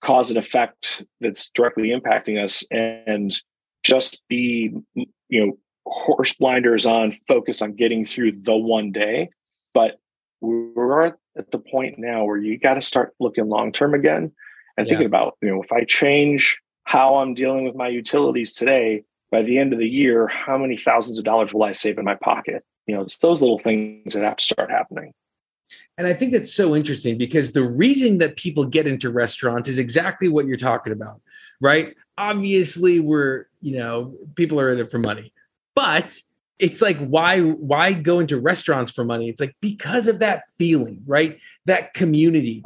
cause 0.00 0.30
and 0.30 0.38
effect 0.38 1.04
that's 1.20 1.50
directly 1.50 1.88
impacting 1.88 2.42
us 2.42 2.64
and 2.70 3.36
just 3.82 4.22
be 4.28 4.72
you 4.94 5.06
know 5.46 5.58
horse 5.86 6.34
blinders 6.34 6.86
on 6.86 7.12
focus 7.26 7.60
on 7.60 7.74
getting 7.74 8.06
through 8.06 8.32
the 8.32 8.56
one 8.56 8.92
day. 8.92 9.28
But 9.74 9.98
we're 10.40 11.06
at 11.06 11.50
the 11.50 11.58
point 11.58 11.96
now 11.98 12.24
where 12.24 12.36
you 12.36 12.58
got 12.58 12.74
to 12.74 12.80
start 12.80 13.12
looking 13.18 13.48
long 13.48 13.72
term 13.72 13.92
again 13.92 14.32
and 14.76 14.86
yeah. 14.86 14.92
thinking 14.92 15.06
about 15.06 15.36
you 15.42 15.48
know 15.48 15.62
if 15.62 15.72
i 15.72 15.84
change 15.84 16.60
how 16.84 17.16
i'm 17.16 17.34
dealing 17.34 17.64
with 17.64 17.76
my 17.76 17.88
utilities 17.88 18.54
today 18.54 19.04
by 19.30 19.40
the 19.42 19.56
end 19.56 19.72
of 19.72 19.78
the 19.78 19.88
year 19.88 20.26
how 20.26 20.58
many 20.58 20.76
thousands 20.76 21.18
of 21.18 21.24
dollars 21.24 21.54
will 21.54 21.62
i 21.62 21.70
save 21.70 21.98
in 21.98 22.04
my 22.04 22.16
pocket? 22.16 22.64
You 22.86 22.96
know 22.96 23.02
it's 23.02 23.18
those 23.18 23.40
little 23.40 23.58
things 23.58 24.14
that 24.14 24.24
have 24.24 24.36
to 24.36 24.44
start 24.44 24.70
happening 24.70 25.14
and 26.02 26.08
I 26.10 26.14
think 26.14 26.32
that's 26.32 26.52
so 26.52 26.74
interesting 26.74 27.16
because 27.16 27.52
the 27.52 27.62
reason 27.62 28.18
that 28.18 28.36
people 28.36 28.64
get 28.64 28.88
into 28.88 29.08
restaurants 29.08 29.68
is 29.68 29.78
exactly 29.78 30.28
what 30.28 30.48
you're 30.48 30.56
talking 30.56 30.92
about, 30.92 31.20
right? 31.60 31.94
Obviously, 32.18 32.98
we're, 32.98 33.46
you 33.60 33.78
know, 33.78 34.12
people 34.34 34.60
are 34.60 34.72
in 34.72 34.80
it 34.80 34.90
for 34.90 34.98
money. 34.98 35.32
But 35.76 36.20
it's 36.58 36.82
like 36.82 36.98
why 36.98 37.38
why 37.40 37.92
go 37.92 38.18
into 38.18 38.40
restaurants 38.40 38.90
for 38.90 39.04
money? 39.04 39.28
It's 39.28 39.40
like 39.40 39.54
because 39.60 40.08
of 40.08 40.18
that 40.18 40.42
feeling, 40.58 41.04
right? 41.06 41.38
That 41.66 41.94
community. 41.94 42.64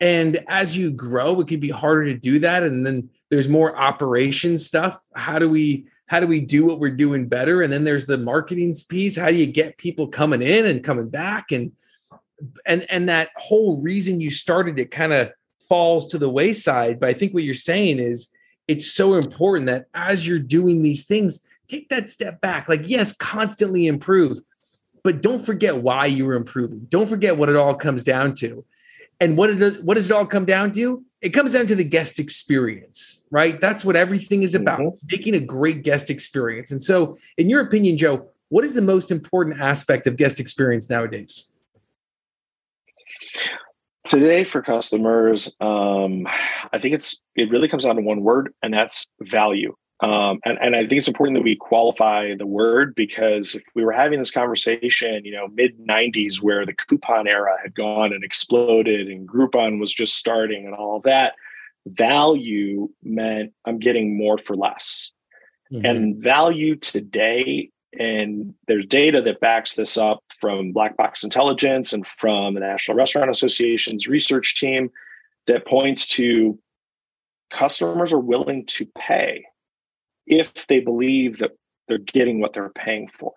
And 0.00 0.40
as 0.48 0.76
you 0.76 0.90
grow, 0.90 1.40
it 1.40 1.46
can 1.46 1.60
be 1.60 1.70
harder 1.70 2.06
to 2.06 2.18
do 2.18 2.40
that 2.40 2.64
and 2.64 2.84
then 2.84 3.08
there's 3.30 3.48
more 3.48 3.78
operation 3.78 4.58
stuff. 4.58 5.00
How 5.14 5.38
do 5.38 5.48
we 5.48 5.86
how 6.08 6.18
do 6.18 6.26
we 6.26 6.40
do 6.40 6.64
what 6.64 6.80
we're 6.80 6.90
doing 6.90 7.28
better? 7.28 7.62
And 7.62 7.72
then 7.72 7.84
there's 7.84 8.06
the 8.06 8.18
marketing 8.18 8.74
piece. 8.88 9.16
How 9.16 9.28
do 9.28 9.36
you 9.36 9.46
get 9.46 9.78
people 9.78 10.08
coming 10.08 10.42
in 10.42 10.66
and 10.66 10.82
coming 10.82 11.08
back 11.08 11.52
and 11.52 11.70
and 12.66 12.86
and 12.90 13.08
that 13.08 13.30
whole 13.36 13.80
reason 13.82 14.20
you 14.20 14.30
started 14.30 14.78
it 14.78 14.90
kind 14.90 15.12
of 15.12 15.30
falls 15.68 16.06
to 16.06 16.18
the 16.18 16.28
wayside 16.28 17.00
but 17.00 17.08
i 17.08 17.12
think 17.12 17.32
what 17.32 17.42
you're 17.42 17.54
saying 17.54 17.98
is 17.98 18.28
it's 18.68 18.90
so 18.90 19.14
important 19.14 19.66
that 19.66 19.86
as 19.94 20.26
you're 20.26 20.38
doing 20.38 20.82
these 20.82 21.04
things 21.04 21.40
take 21.72 21.88
that 21.88 22.10
step 22.10 22.40
back. 22.40 22.68
Like 22.68 22.82
yes 22.84 23.12
constantly 23.12 23.86
improve 23.86 24.38
but 25.04 25.20
don't 25.20 25.44
forget 25.44 25.78
why 25.78 26.06
you 26.06 26.24
were 26.24 26.34
improving. 26.34 26.86
Don't 26.88 27.08
forget 27.08 27.36
what 27.36 27.48
it 27.48 27.56
all 27.56 27.74
comes 27.74 28.04
down 28.04 28.36
to. 28.36 28.64
And 29.20 29.36
what 29.36 29.50
it 29.50 29.56
does 29.56 29.78
what 29.82 29.94
does 29.94 30.10
it 30.10 30.14
all 30.14 30.26
come 30.26 30.44
down 30.44 30.72
to? 30.72 31.04
It 31.20 31.30
comes 31.30 31.52
down 31.52 31.66
to 31.68 31.74
the 31.74 31.84
guest 31.84 32.18
experience 32.18 33.20
right? 33.30 33.60
That's 33.60 33.82
what 33.82 33.96
everything 33.96 34.42
is 34.42 34.54
about. 34.54 34.80
Mm-hmm. 34.80 35.06
making 35.10 35.34
a 35.34 35.40
great 35.40 35.82
guest 35.82 36.10
experience. 36.10 36.70
And 36.70 36.82
so 36.82 37.16
in 37.38 37.48
your 37.48 37.60
opinion 37.60 37.96
joe 37.96 38.28
what 38.50 38.64
is 38.64 38.74
the 38.74 38.82
most 38.82 39.10
important 39.10 39.60
aspect 39.60 40.06
of 40.06 40.16
guest 40.16 40.38
experience 40.38 40.90
nowadays 40.90 41.51
Today 44.08 44.44
for 44.44 44.62
customers, 44.62 45.54
um, 45.60 46.26
I 46.72 46.78
think 46.80 46.94
it's 46.94 47.20
it 47.36 47.50
really 47.50 47.68
comes 47.68 47.84
down 47.84 47.96
to 47.96 48.02
one 48.02 48.22
word, 48.22 48.52
and 48.62 48.74
that's 48.74 49.08
value. 49.20 49.74
Um, 50.02 50.40
and, 50.44 50.58
and 50.60 50.74
I 50.74 50.80
think 50.80 50.98
it's 50.98 51.06
important 51.06 51.36
that 51.36 51.44
we 51.44 51.54
qualify 51.54 52.34
the 52.36 52.46
word 52.46 52.96
because 52.96 53.54
if 53.54 53.62
we 53.76 53.84
were 53.84 53.92
having 53.92 54.18
this 54.18 54.32
conversation, 54.32 55.24
you 55.24 55.30
know, 55.32 55.46
mid 55.46 55.78
90s 55.78 56.42
where 56.42 56.66
the 56.66 56.74
coupon 56.74 57.28
era 57.28 57.56
had 57.62 57.72
gone 57.72 58.12
and 58.12 58.24
exploded 58.24 59.06
and 59.06 59.28
Groupon 59.28 59.78
was 59.78 59.92
just 59.92 60.16
starting 60.16 60.66
and 60.66 60.74
all 60.74 61.00
that, 61.04 61.34
value 61.86 62.88
meant 63.04 63.52
I'm 63.64 63.78
getting 63.78 64.16
more 64.16 64.38
for 64.38 64.56
less. 64.56 65.12
Mm-hmm. 65.72 65.86
And 65.86 66.22
value 66.22 66.74
today 66.74 67.70
and 67.98 68.54
there's 68.66 68.86
data 68.86 69.20
that 69.22 69.40
backs 69.40 69.74
this 69.74 69.98
up 69.98 70.22
from 70.40 70.72
Black 70.72 70.96
Box 70.96 71.24
Intelligence 71.24 71.92
and 71.92 72.06
from 72.06 72.54
the 72.54 72.60
National 72.60 72.96
Restaurant 72.96 73.30
Association's 73.30 74.08
research 74.08 74.54
team 74.58 74.90
that 75.46 75.66
points 75.66 76.06
to 76.08 76.58
customers 77.50 78.12
are 78.12 78.18
willing 78.18 78.64
to 78.66 78.86
pay 78.96 79.44
if 80.26 80.66
they 80.68 80.80
believe 80.80 81.38
that 81.38 81.52
they're 81.88 81.98
getting 81.98 82.40
what 82.40 82.54
they're 82.54 82.70
paying 82.70 83.08
for. 83.08 83.32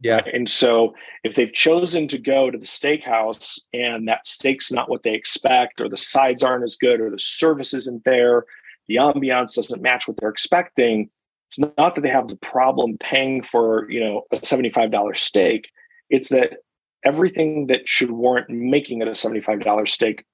Yeah. 0.00 0.22
And 0.32 0.48
so 0.48 0.94
if 1.22 1.34
they've 1.36 1.52
chosen 1.52 2.08
to 2.08 2.18
go 2.18 2.50
to 2.50 2.58
the 2.58 2.66
steakhouse 2.66 3.60
and 3.72 4.08
that 4.08 4.26
steak's 4.26 4.72
not 4.72 4.90
what 4.90 5.02
they 5.02 5.14
expect, 5.14 5.80
or 5.80 5.88
the 5.88 5.96
sides 5.96 6.42
aren't 6.42 6.64
as 6.64 6.76
good, 6.76 7.00
or 7.00 7.10
the 7.10 7.18
service 7.18 7.72
isn't 7.72 8.04
there, 8.04 8.44
the 8.88 8.96
ambiance 8.96 9.54
doesn't 9.54 9.80
match 9.80 10.06
what 10.08 10.18
they're 10.18 10.28
expecting, 10.28 11.10
it's 11.58 11.72
not 11.76 11.94
that 11.94 12.00
they 12.00 12.08
have 12.08 12.28
the 12.28 12.36
problem 12.36 12.96
paying 12.98 13.42
for 13.42 13.90
you 13.90 14.00
know 14.00 14.22
a 14.32 14.36
$75 14.36 15.16
steak. 15.16 15.70
It's 16.10 16.30
that 16.30 16.58
everything 17.04 17.68
that 17.68 17.88
should 17.88 18.10
warrant 18.10 18.50
making 18.50 19.02
it 19.02 19.08
a 19.08 19.12
$75 19.12 19.88
steak 19.88 20.24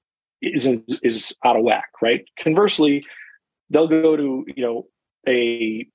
is 0.41 0.67
is 1.03 1.37
out 1.45 1.57
of 1.57 1.63
whack 1.63 1.91
right? 2.01 2.25
Conversely 2.43 3.05
they'll 3.69 3.89
go 3.89 4.17
to 4.17 4.45
you 4.55 4.63
know 4.63 4.87
a 5.29 5.87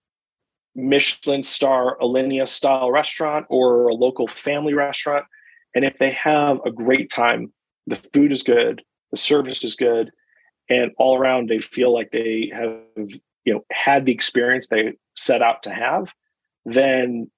michelin 0.75 1.41
star 1.41 1.98
alinea 2.00 2.48
style 2.48 2.91
restaurant 2.91 3.46
or 3.50 3.88
a 3.88 3.94
local 3.94 4.27
family 4.27 4.74
restaurant 4.74 5.25
and 5.74 5.86
if 5.86 5.98
they 5.98 6.12
have 6.12 6.60
a 6.65 6.72
great 6.72 7.10
time 7.10 7.51
the 7.88 7.96
food 7.96 8.32
is 8.32 8.44
good 8.44 8.82
the 9.12 9.17
service 9.17 9.63
is 9.63 9.75
good 9.75 10.12
and 10.70 10.91
all 10.98 11.17
around 11.17 11.50
they 11.50 11.60
feel 11.60 11.94
like 11.94 12.12
they 12.12 12.51
have 12.53 13.10
you 13.46 13.53
know 13.53 13.63
had 13.72 14.05
the 14.05 14.12
experience 14.12 14.67
they 14.67 14.91
set 15.15 15.41
out 15.41 15.63
to 15.63 15.69
have 15.69 16.13
then 16.65 17.29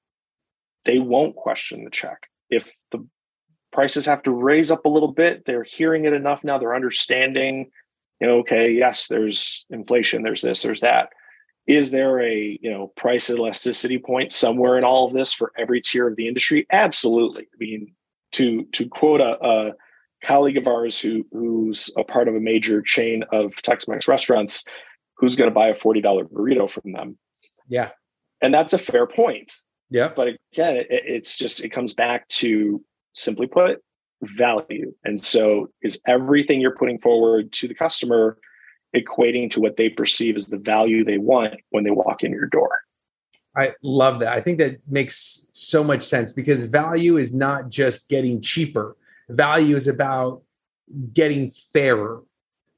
they 0.85 0.99
won't 0.99 1.35
question 1.35 1.83
the 1.83 1.89
check. 1.89 2.27
If 2.49 2.71
the 2.91 3.05
prices 3.73 4.05
have 4.05 4.23
to 4.23 4.31
raise 4.31 4.71
up 4.71 4.85
a 4.85 4.89
little 4.89 5.11
bit 5.11 5.45
they're 5.45 5.63
hearing 5.63 6.05
it 6.05 6.13
enough 6.13 6.43
now 6.43 6.57
they're 6.57 6.75
understanding 6.75 7.69
you 8.21 8.27
know 8.27 8.39
okay 8.39 8.71
yes 8.71 9.07
there's 9.07 9.65
inflation 9.69 10.23
there's 10.23 10.41
this 10.41 10.61
there's 10.61 10.81
that. 10.81 11.09
Is 11.67 11.91
there 11.91 12.21
a 12.21 12.57
you 12.61 12.71
know 12.71 12.93
price 12.95 13.29
elasticity 13.29 13.97
point 13.97 14.31
somewhere 14.31 14.77
in 14.77 14.83
all 14.83 15.05
of 15.05 15.13
this 15.13 15.33
for 15.33 15.51
every 15.57 15.81
tier 15.81 16.07
of 16.07 16.15
the 16.15 16.27
industry? 16.27 16.65
Absolutely. 16.71 17.43
I 17.43 17.57
mean 17.59 17.93
to 18.33 18.63
to 18.73 18.87
quote 18.87 19.21
a, 19.21 19.37
a 19.45 19.71
colleague 20.23 20.57
of 20.57 20.67
ours 20.67 20.99
who 20.99 21.25
who's 21.31 21.91
a 21.97 22.03
part 22.03 22.27
of 22.27 22.35
a 22.35 22.39
major 22.39 22.81
chain 22.81 23.23
of 23.31 23.61
tex-mex 23.61 24.07
restaurants 24.07 24.65
who's 25.17 25.35
going 25.35 25.49
to 25.49 25.53
buy 25.53 25.67
a 25.67 25.75
$40 25.75 26.03
burrito 26.31 26.69
from 26.69 26.91
them? 26.91 27.17
Yeah. 27.67 27.89
And 28.41 28.53
that's 28.53 28.73
a 28.73 28.77
fair 28.77 29.07
point. 29.07 29.51
Yeah. 29.89 30.11
But 30.15 30.29
again, 30.53 30.77
it, 30.77 30.87
it's 30.89 31.37
just, 31.37 31.63
it 31.63 31.69
comes 31.69 31.93
back 31.93 32.27
to 32.29 32.83
simply 33.13 33.47
put, 33.47 33.81
value. 34.23 34.93
And 35.03 35.23
so 35.23 35.69
is 35.81 36.01
everything 36.07 36.59
you're 36.59 36.75
putting 36.75 36.99
forward 36.99 37.51
to 37.53 37.67
the 37.67 37.75
customer 37.75 38.37
equating 38.95 39.51
to 39.51 39.59
what 39.59 39.77
they 39.77 39.89
perceive 39.89 40.35
as 40.35 40.47
the 40.47 40.57
value 40.57 41.03
they 41.03 41.17
want 41.17 41.55
when 41.69 41.83
they 41.83 41.91
walk 41.91 42.23
in 42.23 42.31
your 42.31 42.47
door? 42.47 42.81
I 43.55 43.73
love 43.81 44.19
that. 44.19 44.33
I 44.33 44.39
think 44.39 44.59
that 44.59 44.79
makes 44.87 45.47
so 45.53 45.83
much 45.83 46.03
sense 46.03 46.31
because 46.31 46.63
value 46.63 47.17
is 47.17 47.33
not 47.33 47.69
just 47.69 48.09
getting 48.09 48.41
cheaper. 48.41 48.95
Value 49.29 49.75
is 49.75 49.87
about 49.87 50.43
getting 51.13 51.49
fairer, 51.49 52.21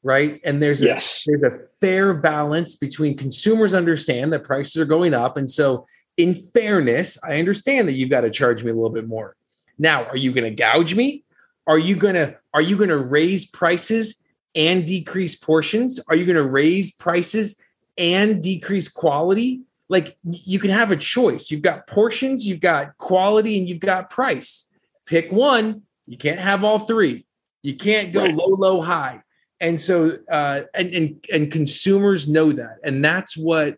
right? 0.03 0.39
And 0.43 0.61
there's 0.61 0.81
yes. 0.81 1.27
a 1.27 1.37
there's 1.37 1.53
a 1.53 1.65
fair 1.79 2.13
balance 2.13 2.75
between 2.75 3.17
consumers 3.17 3.73
understand 3.73 4.33
that 4.33 4.43
prices 4.43 4.77
are 4.77 4.85
going 4.85 5.13
up, 5.13 5.37
and 5.37 5.49
so 5.49 5.85
in 6.17 6.33
fairness, 6.33 7.17
I 7.23 7.39
understand 7.39 7.87
that 7.87 7.93
you've 7.93 8.09
got 8.09 8.21
to 8.21 8.29
charge 8.29 8.63
me 8.63 8.71
a 8.71 8.73
little 8.73 8.89
bit 8.89 9.07
more. 9.07 9.35
Now, 9.77 10.03
are 10.03 10.17
you 10.17 10.33
going 10.33 10.43
to 10.43 10.51
gouge 10.51 10.93
me? 10.93 11.23
Are 11.65 11.79
you 11.79 11.95
going 11.95 12.15
to 12.15 12.35
are 12.53 12.61
you 12.61 12.75
going 12.75 12.89
to 12.89 12.97
raise 12.97 13.45
prices 13.45 14.23
and 14.55 14.85
decrease 14.85 15.35
portions? 15.35 15.99
Are 16.07 16.15
you 16.15 16.25
going 16.25 16.35
to 16.35 16.47
raise 16.47 16.91
prices 16.91 17.61
and 17.97 18.43
decrease 18.43 18.89
quality? 18.89 19.61
Like 19.87 20.17
you 20.23 20.59
can 20.59 20.71
have 20.71 20.91
a 20.91 20.97
choice. 20.97 21.49
You've 21.49 21.61
got 21.61 21.87
portions, 21.87 22.45
you've 22.45 22.59
got 22.59 22.97
quality, 22.97 23.57
and 23.57 23.67
you've 23.67 23.79
got 23.79 24.09
price. 24.09 24.65
Pick 25.05 25.31
one. 25.31 25.83
You 26.05 26.17
can't 26.17 26.39
have 26.39 26.63
all 26.63 26.79
three. 26.79 27.25
You 27.63 27.75
can't 27.75 28.11
go 28.13 28.21
right. 28.21 28.35
low, 28.35 28.47
low, 28.47 28.81
high. 28.81 29.21
And 29.61 29.79
so, 29.79 30.11
uh, 30.31 30.61
and, 30.73 30.89
and 30.93 31.25
and 31.33 31.51
consumers 31.51 32.27
know 32.27 32.51
that, 32.51 32.77
and 32.83 33.03
that's 33.03 33.35
what 33.35 33.77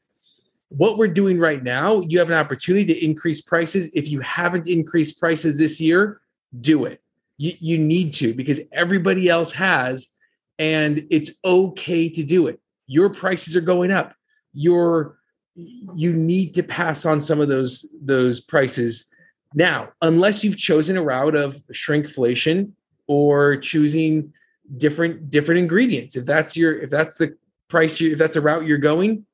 what 0.69 0.97
we're 0.97 1.07
doing 1.07 1.39
right 1.39 1.61
now. 1.63 2.01
You 2.01 2.19
have 2.19 2.29
an 2.29 2.37
opportunity 2.37 2.85
to 2.93 3.05
increase 3.05 3.41
prices. 3.41 3.91
If 3.93 4.09
you 4.09 4.19
haven't 4.21 4.67
increased 4.67 5.19
prices 5.19 5.57
this 5.57 5.81
year, 5.81 6.21
do 6.59 6.85
it. 6.85 7.01
You 7.37 7.53
you 7.59 7.77
need 7.77 8.13
to 8.15 8.33
because 8.33 8.59
everybody 8.71 9.27
else 9.27 9.51
has, 9.53 10.09
and 10.59 11.05
it's 11.09 11.31
okay 11.43 12.09
to 12.09 12.23
do 12.23 12.47
it. 12.47 12.59
Your 12.85 13.09
prices 13.09 13.55
are 13.55 13.61
going 13.61 13.91
up. 13.91 14.13
Your 14.53 15.17
you 15.55 16.13
need 16.13 16.53
to 16.53 16.63
pass 16.63 17.05
on 17.05 17.19
some 17.19 17.41
of 17.41 17.47
those 17.47 17.91
those 18.01 18.39
prices 18.39 19.05
now, 19.53 19.89
unless 20.01 20.43
you've 20.43 20.57
chosen 20.57 20.95
a 20.95 21.03
route 21.03 21.35
of 21.35 21.55
shrinkflation 21.73 22.71
or 23.07 23.57
choosing 23.57 24.33
different 24.77 25.29
different 25.29 25.59
ingredients. 25.59 26.15
If 26.15 26.25
that's 26.25 26.55
your 26.55 26.79
if 26.79 26.89
that's 26.89 27.17
the 27.17 27.35
price 27.67 27.99
you 27.99 28.11
if 28.11 28.17
that's 28.17 28.35
a 28.35 28.41
route 28.41 28.65
you're 28.65 28.77
going, 28.77 29.25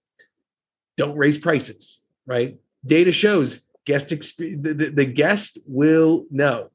don't 0.96 1.18
raise 1.18 1.38
prices, 1.38 2.02
right? 2.26 2.58
Data 2.86 3.12
shows 3.12 3.68
guest 3.86 4.10
exp- 4.10 4.62
the, 4.62 4.74
the, 4.74 4.90
the 4.90 5.06
guest 5.06 5.58
will 5.66 6.26
know. 6.30 6.70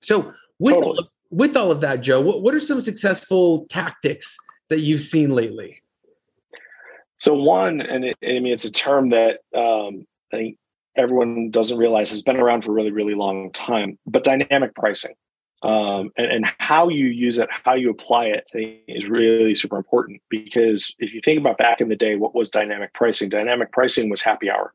So 0.00 0.34
with 0.58 0.74
totally. 0.74 0.92
all 0.92 0.98
of, 0.98 1.08
with 1.30 1.56
all 1.56 1.70
of 1.70 1.80
that, 1.80 2.00
Joe, 2.00 2.20
what, 2.20 2.42
what 2.42 2.54
are 2.54 2.60
some 2.60 2.80
successful 2.80 3.66
tactics 3.70 4.36
that 4.68 4.80
you've 4.80 5.00
seen 5.00 5.30
lately? 5.30 5.80
So 7.18 7.34
one, 7.34 7.80
and 7.80 8.04
it, 8.04 8.16
I 8.22 8.40
mean, 8.40 8.48
it's 8.48 8.64
a 8.64 8.72
term 8.72 9.10
that 9.10 9.38
um, 9.54 10.06
I 10.32 10.36
think 10.36 10.58
everyone 10.96 11.50
doesn't 11.50 11.78
realize 11.78 12.10
has 12.10 12.22
been 12.22 12.36
around 12.36 12.62
for 12.62 12.72
a 12.72 12.74
really, 12.74 12.90
really 12.90 13.14
long 13.14 13.52
time, 13.52 13.98
but 14.06 14.24
dynamic 14.24 14.74
pricing 14.74 15.14
um, 15.64 16.10
and, 16.18 16.30
and, 16.30 16.46
how 16.58 16.90
you 16.90 17.06
use 17.06 17.38
it, 17.38 17.48
how 17.50 17.74
you 17.74 17.88
apply 17.88 18.26
it 18.26 18.44
is 18.86 19.08
really 19.08 19.54
super 19.54 19.78
important 19.78 20.20
because 20.28 20.94
if 20.98 21.14
you 21.14 21.22
think 21.24 21.40
about 21.40 21.56
back 21.56 21.80
in 21.80 21.88
the 21.88 21.96
day, 21.96 22.16
what 22.16 22.34
was 22.34 22.50
dynamic 22.50 22.92
pricing? 22.92 23.30
Dynamic 23.30 23.72
pricing 23.72 24.10
was 24.10 24.20
happy 24.20 24.50
hour. 24.50 24.74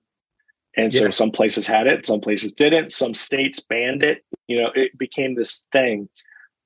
And 0.75 0.91
so 0.91 1.05
yeah. 1.05 1.12
some 1.12 1.29
places 1.29 1.67
had 1.67 1.86
it, 1.86 2.08
some 2.08 2.22
places 2.22 2.53
didn't, 2.53 2.91
some 2.91 3.13
states 3.13 3.60
banned 3.60 4.01
it. 4.01 4.25
You 4.48 4.63
know, 4.63 4.72
it 4.74 4.98
became 4.98 5.36
this 5.36 5.67
thing. 5.72 6.10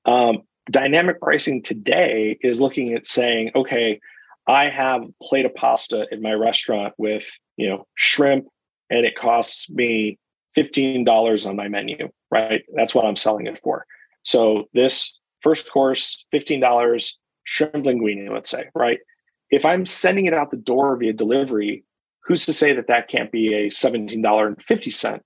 Um, 0.06 0.44
dynamic 0.72 1.20
pricing 1.20 1.62
today 1.62 2.38
is 2.42 2.62
looking 2.62 2.94
at 2.94 3.06
saying, 3.06 3.52
okay, 3.56 4.00
I 4.48 4.70
have 4.70 5.04
a 5.04 5.14
plate 5.22 5.46
of 5.46 5.54
pasta 5.54 6.08
in 6.12 6.22
my 6.22 6.34
restaurant 6.34 6.94
with, 6.98 7.30
you 7.58 7.70
know, 7.70 7.88
shrimp, 7.96 8.48
and 8.90 9.06
it 9.06 9.16
costs 9.16 9.70
me 9.70 10.18
$15 10.58 11.50
on 11.50 11.56
my 11.58 11.68
menu, 11.68 12.10
right? 12.32 12.64
That's 12.74 12.96
what 12.96 13.06
I'm 13.06 13.16
selling 13.18 13.48
it 13.48 13.60
for. 13.62 13.86
So 14.24 14.70
this 14.74 15.20
first 15.42 15.72
course, 15.72 16.26
$15, 16.34 17.14
shrimp 17.44 17.74
linguine, 17.76 18.30
let's 18.32 18.50
say, 18.50 18.70
right? 18.74 19.00
If 19.52 19.66
I'm 19.66 19.86
sending 19.86 20.26
it 20.26 20.34
out 20.34 20.52
the 20.52 20.58
door 20.58 20.96
via 20.98 21.14
delivery, 21.14 21.84
who's 22.26 22.46
to 22.46 22.54
say 22.54 22.74
that 22.74 22.88
that 22.88 23.10
can't 23.10 23.32
be 23.32 23.54
a 23.54 23.68
$17.50 23.68 25.20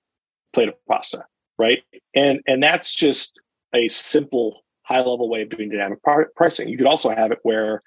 plate 0.53 0.67
of 0.67 0.73
pasta, 0.87 1.25
right? 1.57 1.79
And 2.15 2.41
and 2.47 2.61
that's 2.61 2.93
just 2.93 3.39
a 3.73 3.87
simple 3.87 4.63
high 4.81 4.99
level 4.99 5.29
way 5.29 5.43
of 5.43 5.49
doing 5.49 5.69
dynamic 5.69 5.99
pricing. 6.35 6.69
You 6.69 6.77
could 6.77 6.87
also 6.87 7.09
have 7.09 7.31
it 7.31 7.39
where 7.43 7.83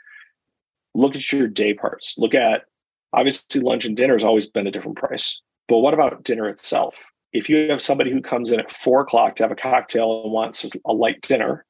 look 0.95 1.17
at 1.17 1.33
your 1.33 1.49
day 1.49 1.75
parts. 1.75 2.17
Look 2.19 2.35
at 2.35 2.63
obviously 3.13 3.61
lunch 3.61 3.85
and 3.85 3.97
dinner 3.97 4.15
has 4.15 4.25
always 4.25 4.47
been 4.47 4.67
a 4.67 4.71
different 4.71 4.99
price. 4.99 5.41
But 5.69 5.79
what 5.79 5.95
about 5.95 6.23
dinner 6.25 6.49
itself? 6.49 6.97
If 7.33 7.49
you 7.49 7.71
have 7.71 7.81
somebody 7.81 8.11
who 8.11 8.21
comes 8.21 8.53
in 8.53 8.61
at 8.61 8.73
four 8.73 9.01
o'clock 9.01 9.37
to 9.37 9.45
have 9.45 9.53
a 9.53 9.57
cocktail 9.57 10.23
and 10.25 10.33
wants 10.33 10.71
a 10.85 10.93
light 10.93 11.21
dinner, 11.23 11.65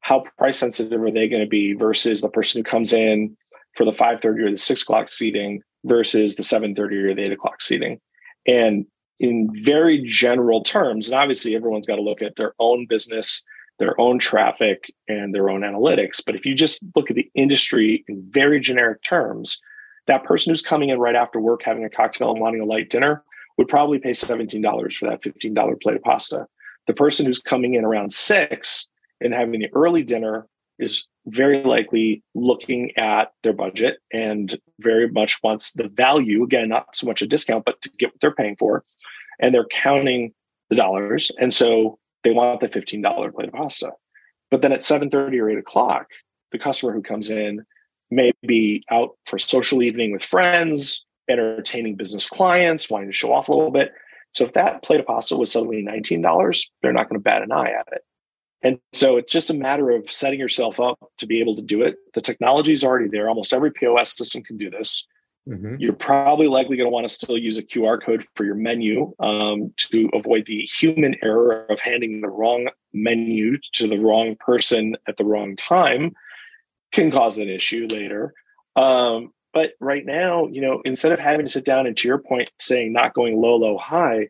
how 0.00 0.24
price 0.38 0.58
sensitive 0.58 1.00
are 1.00 1.10
they 1.10 1.28
going 1.28 1.42
to 1.42 1.48
be 1.48 1.74
versus 1.74 2.20
the 2.20 2.28
person 2.28 2.60
who 2.60 2.70
comes 2.70 2.92
in 2.92 3.36
for 3.76 3.84
the 3.84 3.92
5.30 3.92 4.24
or 4.24 4.50
the 4.50 4.56
6 4.56 4.82
o'clock 4.82 5.08
seating 5.08 5.62
versus 5.84 6.36
the 6.36 6.42
7.30 6.42 6.78
or 6.78 7.14
the 7.14 7.22
8 7.22 7.32
o'clock 7.32 7.60
seating? 7.60 8.00
And 8.46 8.86
in 9.18 9.50
very 9.64 10.02
general 10.04 10.62
terms, 10.62 11.08
and 11.08 11.14
obviously 11.14 11.54
everyone's 11.54 11.86
got 11.86 11.96
to 11.96 12.02
look 12.02 12.22
at 12.22 12.36
their 12.36 12.54
own 12.58 12.86
business, 12.88 13.44
their 13.78 13.98
own 14.00 14.18
traffic, 14.18 14.92
and 15.08 15.34
their 15.34 15.48
own 15.50 15.60
analytics. 15.60 16.20
But 16.24 16.34
if 16.34 16.44
you 16.44 16.54
just 16.54 16.84
look 16.96 17.10
at 17.10 17.16
the 17.16 17.30
industry 17.34 18.04
in 18.08 18.24
very 18.30 18.60
generic 18.60 19.02
terms, 19.02 19.60
that 20.08 20.24
person 20.24 20.50
who's 20.50 20.62
coming 20.62 20.88
in 20.88 20.98
right 20.98 21.14
after 21.14 21.40
work 21.40 21.62
having 21.64 21.84
a 21.84 21.90
cocktail 21.90 22.32
and 22.32 22.40
wanting 22.40 22.60
a 22.60 22.64
light 22.64 22.90
dinner 22.90 23.22
would 23.58 23.68
probably 23.68 23.98
pay 23.98 24.10
$17 24.10 24.92
for 24.94 25.08
that 25.08 25.22
$15 25.22 25.80
plate 25.80 25.96
of 25.96 26.02
pasta. 26.02 26.46
The 26.86 26.94
person 26.94 27.26
who's 27.26 27.40
coming 27.40 27.74
in 27.74 27.84
around 27.84 28.12
six 28.12 28.90
and 29.20 29.32
having 29.32 29.60
the 29.60 29.72
early 29.74 30.02
dinner 30.02 30.46
is 30.78 31.06
very 31.26 31.62
likely 31.62 32.22
looking 32.34 32.90
at 32.96 33.32
their 33.42 33.52
budget 33.52 33.98
and 34.12 34.58
very 34.80 35.08
much 35.08 35.40
wants 35.42 35.72
the 35.72 35.88
value 35.88 36.42
again 36.42 36.68
not 36.68 36.96
so 36.96 37.06
much 37.06 37.22
a 37.22 37.26
discount 37.26 37.64
but 37.64 37.80
to 37.82 37.90
get 37.98 38.08
what 38.08 38.20
they're 38.20 38.34
paying 38.34 38.56
for. 38.56 38.84
And 39.38 39.54
they're 39.54 39.66
counting 39.66 40.32
the 40.70 40.76
dollars. 40.76 41.30
And 41.38 41.52
so 41.52 41.98
they 42.24 42.30
want 42.30 42.60
the 42.60 42.66
$15 42.66 43.34
plate 43.34 43.48
of 43.48 43.54
pasta. 43.54 43.92
But 44.50 44.62
then 44.62 44.72
at 44.72 44.80
7.30 44.80 45.40
or 45.40 45.50
8 45.50 45.58
o'clock 45.58 46.08
the 46.52 46.58
customer 46.58 46.92
who 46.92 47.02
comes 47.02 47.30
in 47.30 47.64
may 48.10 48.32
be 48.46 48.84
out 48.90 49.16
for 49.24 49.38
social 49.38 49.82
evening 49.82 50.12
with 50.12 50.22
friends 50.22 51.06
entertaining 51.32 51.96
business 51.96 52.28
clients, 52.28 52.88
wanting 52.88 53.08
to 53.08 53.14
show 53.14 53.32
off 53.32 53.48
a 53.48 53.54
little 53.54 53.70
bit. 53.70 53.92
So 54.32 54.44
if 54.44 54.52
that 54.54 54.82
plate 54.82 55.00
of 55.00 55.06
pasta 55.06 55.36
was 55.36 55.52
suddenly 55.52 55.84
$19, 55.84 56.68
they're 56.82 56.92
not 56.92 57.08
going 57.08 57.20
to 57.20 57.24
bat 57.24 57.42
an 57.42 57.52
eye 57.52 57.72
at 57.78 57.88
it. 57.92 58.02
And 58.62 58.78
so 58.92 59.16
it's 59.16 59.32
just 59.32 59.50
a 59.50 59.54
matter 59.54 59.90
of 59.90 60.10
setting 60.10 60.38
yourself 60.38 60.78
up 60.78 60.98
to 61.18 61.26
be 61.26 61.40
able 61.40 61.56
to 61.56 61.62
do 61.62 61.82
it. 61.82 61.96
The 62.14 62.20
technology 62.20 62.72
is 62.72 62.84
already 62.84 63.08
there. 63.08 63.28
Almost 63.28 63.52
every 63.52 63.72
POS 63.72 64.16
system 64.16 64.42
can 64.42 64.56
do 64.56 64.70
this. 64.70 65.06
Mm-hmm. 65.48 65.76
You're 65.80 65.94
probably 65.94 66.46
likely 66.46 66.76
going 66.76 66.86
to 66.86 66.92
want 66.92 67.08
to 67.08 67.12
still 67.12 67.36
use 67.36 67.58
a 67.58 67.64
QR 67.64 68.00
code 68.00 68.24
for 68.36 68.44
your 68.44 68.54
menu 68.54 69.12
um, 69.18 69.72
to 69.76 70.08
avoid 70.14 70.46
the 70.46 70.60
human 70.62 71.16
error 71.22 71.66
of 71.68 71.80
handing 71.80 72.20
the 72.20 72.28
wrong 72.28 72.68
menu 72.92 73.58
to 73.72 73.88
the 73.88 73.98
wrong 73.98 74.36
person 74.38 74.96
at 75.08 75.16
the 75.16 75.24
wrong 75.24 75.56
time 75.56 76.14
can 76.92 77.10
cause 77.10 77.38
an 77.38 77.48
issue 77.48 77.88
later. 77.90 78.34
Um, 78.76 79.32
but 79.52 79.72
right 79.80 80.04
now, 80.04 80.46
you 80.46 80.60
know, 80.60 80.80
instead 80.84 81.12
of 81.12 81.18
having 81.18 81.46
to 81.46 81.52
sit 81.52 81.64
down 81.64 81.86
and 81.86 81.96
to 81.98 82.08
your 82.08 82.18
point, 82.18 82.50
saying 82.58 82.92
not 82.92 83.14
going 83.14 83.40
low, 83.40 83.56
low, 83.56 83.76
high, 83.76 84.28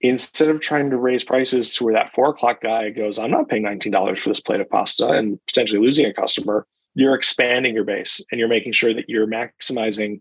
instead 0.00 0.48
of 0.48 0.60
trying 0.60 0.90
to 0.90 0.96
raise 0.96 1.24
prices 1.24 1.74
to 1.74 1.84
where 1.84 1.94
that 1.94 2.10
four 2.10 2.30
o'clock 2.30 2.60
guy 2.60 2.90
goes, 2.90 3.18
I'm 3.18 3.30
not 3.30 3.48
paying 3.48 3.64
$19 3.64 4.18
for 4.18 4.28
this 4.28 4.40
plate 4.40 4.60
of 4.60 4.68
pasta 4.70 5.08
and 5.08 5.38
potentially 5.46 5.80
losing 5.80 6.06
a 6.06 6.12
customer, 6.12 6.66
you're 6.94 7.14
expanding 7.14 7.74
your 7.74 7.84
base 7.84 8.20
and 8.30 8.38
you're 8.38 8.48
making 8.48 8.72
sure 8.72 8.94
that 8.94 9.08
you're 9.08 9.26
maximizing 9.26 10.20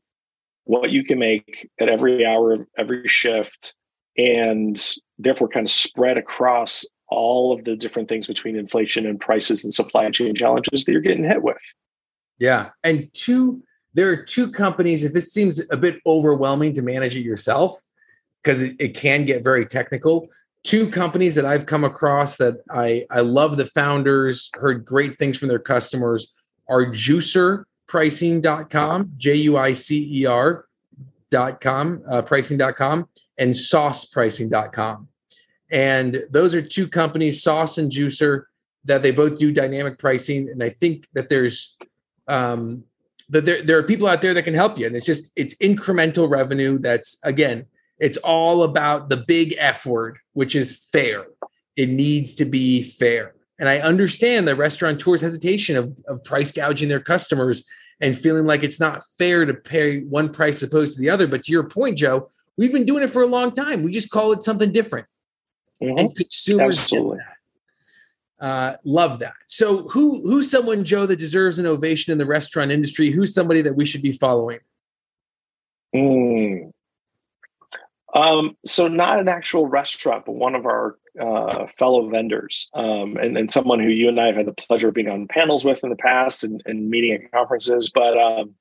what 0.66 0.90
you 0.90 1.04
can 1.04 1.20
make 1.20 1.70
at 1.80 1.90
every 1.90 2.26
hour 2.26 2.54
of 2.54 2.66
every 2.78 3.08
shift 3.08 3.76
and 4.18 4.96
therefore 5.20 5.48
kind 5.48 5.68
of 5.68 5.72
spread 5.72 6.18
across 6.18 6.86
all 7.10 7.54
of 7.54 7.66
the 7.66 7.76
different 7.76 8.10
things 8.10 8.26
between 8.26 8.56
inflation 8.56 9.06
and 9.06 9.20
prices 9.20 9.64
and 9.64 9.74
supply 9.74 10.10
chain 10.10 10.34
challenges 10.34 10.86
that 10.86 10.92
you're 10.92 11.02
getting 11.02 11.24
hit 11.24 11.44
with. 11.44 11.58
Yeah. 12.40 12.70
And 12.84 13.14
two 13.14 13.62
there 13.94 14.10
are 14.10 14.18
two 14.18 14.52
companies. 14.52 15.04
If 15.04 15.14
this 15.14 15.32
seems 15.32 15.62
a 15.70 15.78
bit 15.78 16.00
overwhelming 16.06 16.74
to 16.74 16.82
manage 16.82 17.16
it 17.16 17.22
yourself, 17.22 17.80
because 18.44 18.62
it, 18.62 18.76
it, 18.80 18.96
can 18.96 19.26
get 19.26 19.44
very 19.44 19.66
technical, 19.66 20.30
two 20.64 20.90
companies 20.90 21.36
that 21.36 21.46
I've 21.46 21.66
come 21.66 21.84
across 21.84 22.38
that 22.38 22.62
I, 22.70 23.06
I 23.10 23.20
love 23.22 23.58
the 23.58 23.66
founders, 23.66 24.52
heard 24.56 24.86
great 24.86 25.18
things 25.18 25.38
from 25.38 25.48
their 25.48 25.58
customers 25.60 26.34
are 26.68 26.86
juicerpricing.com, 26.86 29.14
J 29.18 29.36
U 29.36 29.58
I 29.58 29.74
C 29.74 30.22
E 30.22 30.26
R 30.26 30.66
dot 31.30 31.62
com, 31.62 32.04
uh, 32.10 32.22
pricing.com, 32.22 33.08
and 33.38 33.54
saucepricing.com. 33.54 35.08
And 35.72 36.26
those 36.30 36.54
are 36.54 36.62
two 36.62 36.88
companies, 36.88 37.42
Sauce 37.42 37.80
and 37.80 37.92
Juicer, 37.92 38.44
that 38.86 39.02
they 39.02 39.12
both 39.12 39.40
do 39.40 39.52
dynamic 39.52 39.98
pricing. 39.98 40.50
And 40.50 40.64
I 40.64 40.70
think 40.70 41.08
that 41.14 41.30
there's 41.30 41.76
um, 42.28 42.84
that 43.34 43.46
there, 43.46 43.62
there 43.62 43.78
are 43.78 43.84
people 43.84 44.08
out 44.08 44.22
there 44.22 44.34
that 44.34 44.44
can 44.44 44.54
help 44.54 44.78
you 44.78 44.86
and 44.88 44.96
it's 44.96 45.06
just 45.06 45.32
it's 45.36 45.56
incremental 45.56 46.30
revenue 46.30 46.80
that's 46.80 47.18
again 47.24 47.66
It's 48.00 48.18
all 48.18 48.64
about 48.64 49.10
the 49.10 49.18
big 49.18 49.56
F 49.58 49.86
word, 49.86 50.18
which 50.34 50.56
is 50.56 50.80
fair. 50.92 51.26
It 51.76 51.90
needs 51.90 52.34
to 52.36 52.46
be 52.46 52.84
fair. 52.84 53.34
And 53.60 53.70
I 53.70 53.80
understand 53.80 54.48
the 54.48 54.56
restaurateurs' 54.56 55.22
hesitation 55.22 55.78
of, 55.78 55.96
of 56.08 56.24
price 56.24 56.52
gouging 56.52 56.90
their 56.90 57.00
customers 57.00 57.64
and 58.02 58.18
feeling 58.18 58.46
like 58.46 58.64
it's 58.64 58.80
not 58.80 59.04
fair 59.18 59.46
to 59.46 59.54
pay 59.54 60.02
one 60.02 60.30
price 60.30 60.62
opposed 60.64 60.96
to 60.96 61.02
the 61.02 61.10
other. 61.10 61.28
But 61.28 61.44
to 61.44 61.52
your 61.52 61.64
point, 61.64 61.98
Joe, 61.98 62.30
we've 62.58 62.74
been 62.74 62.86
doing 62.86 63.04
it 63.04 63.10
for 63.10 63.22
a 63.22 63.28
long 63.28 63.54
time. 63.54 63.84
We 63.84 63.92
just 63.92 64.10
call 64.10 64.34
it 64.34 64.44
something 64.44 64.72
different. 64.72 65.08
Mm-hmm. 65.82 66.00
And 66.00 66.16
consumers 66.16 66.80
Absolutely. 66.80 67.20
Uh, 68.44 68.76
love 68.84 69.20
that. 69.20 69.36
So, 69.48 69.88
who 69.88 70.22
who's 70.30 70.52
someone, 70.52 70.84
Joe, 70.84 71.06
that 71.06 71.16
deserves 71.16 71.60
an 71.60 71.66
ovation 71.66 72.12
in 72.12 72.18
the 72.18 72.26
restaurant 72.26 72.72
industry? 72.72 73.10
Who's 73.10 73.34
somebody 73.34 73.62
that 73.62 73.78
we 73.78 73.86
should 73.86 74.02
be 74.02 74.12
following? 74.12 74.60
Mm. 75.96 76.72
Um, 78.14 78.58
so, 78.66 78.90
not 78.90 79.20
an 79.20 79.30
actual 79.30 79.66
restaurant, 79.68 80.26
but 80.26 80.34
one 80.34 80.56
of 80.56 80.66
our 80.66 80.98
uh, 81.18 81.68
fellow 81.80 82.10
vendors, 82.10 82.70
um, 82.74 83.16
and, 83.16 83.38
and 83.38 83.50
someone 83.50 83.80
who 83.80 83.88
you 83.88 84.10
and 84.10 84.20
I 84.20 84.26
have 84.26 84.36
had 84.36 84.46
the 84.46 84.52
pleasure 84.52 84.90
of 84.90 84.94
being 84.94 85.08
on 85.08 85.26
panels 85.30 85.64
with 85.64 85.82
in 85.86 85.90
the 85.90 85.96
past 85.96 86.44
and, 86.44 86.62
and 86.66 86.90
meeting 86.90 87.14
at 87.14 87.32
conferences. 87.32 87.94
But 87.96 88.18
um, 88.18 88.56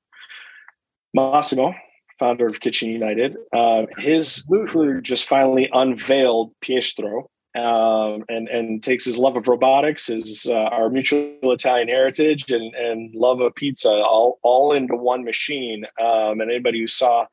Massimo, 1.13 1.75
founder 2.19 2.47
of 2.47 2.61
Kitchen 2.61 2.89
United, 2.89 3.35
uh, 3.51 3.87
his 3.97 4.47
crew 4.67 5.01
just 5.01 5.25
finally 5.25 5.69
unveiled 5.73 6.53
Piestro, 6.61 7.29
um, 7.55 8.23
and 8.29 8.47
and 8.47 8.83
takes 8.83 9.05
his 9.05 9.17
love 9.17 9.35
of 9.35 9.47
robotics, 9.47 10.07
his 10.07 10.47
uh, 10.49 10.53
our 10.53 10.89
mutual 10.89 11.51
Italian 11.51 11.87
heritage, 11.87 12.51
and 12.51 12.73
and 12.75 13.13
love 13.13 13.41
of 13.41 13.53
pizza 13.55 13.89
all 13.89 14.39
all 14.41 14.73
into 14.73 14.95
one 14.95 15.23
machine. 15.23 15.85
Um, 16.01 16.41
and 16.41 16.49
anybody 16.49 16.79
who 16.79 16.87
saw 16.87 17.25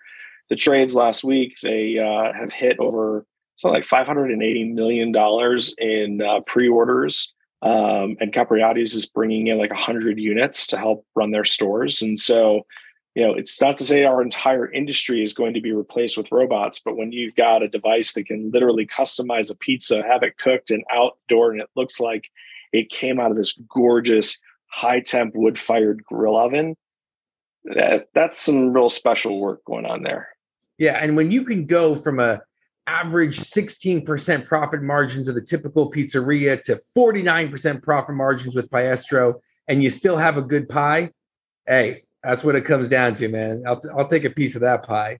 the 0.48 0.56
trades 0.56 0.94
last 0.94 1.24
week, 1.24 1.58
they 1.62 1.98
uh, 1.98 2.32
have 2.32 2.52
hit 2.52 2.78
over 2.78 3.24
something 3.56 3.74
like 3.74 3.84
five 3.84 4.06
hundred 4.06 4.30
and 4.30 4.42
eighty 4.42 4.64
million 4.64 5.12
dollars 5.12 5.74
in 5.78 6.20
uh, 6.22 6.40
pre-orders. 6.40 7.34
Um, 7.62 8.16
and 8.20 8.32
Capriati's 8.32 8.94
is 8.94 9.10
bringing 9.10 9.48
in 9.48 9.58
like 9.58 9.72
hundred 9.72 10.18
units 10.18 10.66
to 10.68 10.78
help 10.78 11.04
run 11.14 11.30
their 11.30 11.44
stores, 11.44 12.02
and 12.02 12.18
so 12.18 12.66
you 13.14 13.26
know, 13.26 13.34
it's 13.34 13.60
not 13.60 13.76
to 13.78 13.84
say 13.84 14.04
our 14.04 14.22
entire 14.22 14.70
industry 14.70 15.24
is 15.24 15.34
going 15.34 15.54
to 15.54 15.60
be 15.60 15.72
replaced 15.72 16.16
with 16.16 16.30
robots, 16.30 16.80
but 16.84 16.96
when 16.96 17.10
you've 17.10 17.34
got 17.34 17.62
a 17.62 17.68
device 17.68 18.12
that 18.12 18.26
can 18.26 18.50
literally 18.52 18.86
customize 18.86 19.50
a 19.50 19.56
pizza, 19.56 20.02
have 20.02 20.22
it 20.22 20.38
cooked 20.38 20.70
and 20.70 20.84
outdoor, 20.92 21.50
and 21.50 21.60
it 21.60 21.68
looks 21.74 21.98
like 21.98 22.28
it 22.72 22.88
came 22.90 23.18
out 23.18 23.32
of 23.32 23.36
this 23.36 23.60
gorgeous 23.68 24.40
high 24.66 25.00
temp 25.00 25.34
wood 25.34 25.58
fired 25.58 26.04
grill 26.04 26.36
oven, 26.36 26.76
that, 27.64 28.08
that's 28.14 28.38
some 28.38 28.72
real 28.72 28.88
special 28.88 29.40
work 29.40 29.64
going 29.64 29.86
on 29.86 30.02
there. 30.02 30.28
Yeah. 30.78 30.98
And 31.00 31.16
when 31.16 31.30
you 31.30 31.44
can 31.44 31.66
go 31.66 31.94
from 31.94 32.20
a 32.20 32.40
average 32.86 33.38
16% 33.38 34.46
profit 34.46 34.82
margins 34.82 35.28
of 35.28 35.34
the 35.34 35.42
typical 35.42 35.90
pizzeria 35.90 36.60
to 36.62 36.80
49% 36.96 37.82
profit 37.82 38.14
margins 38.14 38.54
with 38.54 38.70
Piestro, 38.70 39.40
and 39.68 39.82
you 39.82 39.90
still 39.90 40.16
have 40.16 40.36
a 40.36 40.42
good 40.42 40.68
pie, 40.68 41.10
hey, 41.66 42.04
that's 42.22 42.44
what 42.44 42.54
it 42.54 42.64
comes 42.64 42.88
down 42.88 43.14
to, 43.16 43.28
man. 43.28 43.64
I'll, 43.66 43.80
I'll 43.96 44.08
take 44.08 44.24
a 44.24 44.30
piece 44.30 44.54
of 44.54 44.62
that 44.62 44.84
pie. 44.84 45.18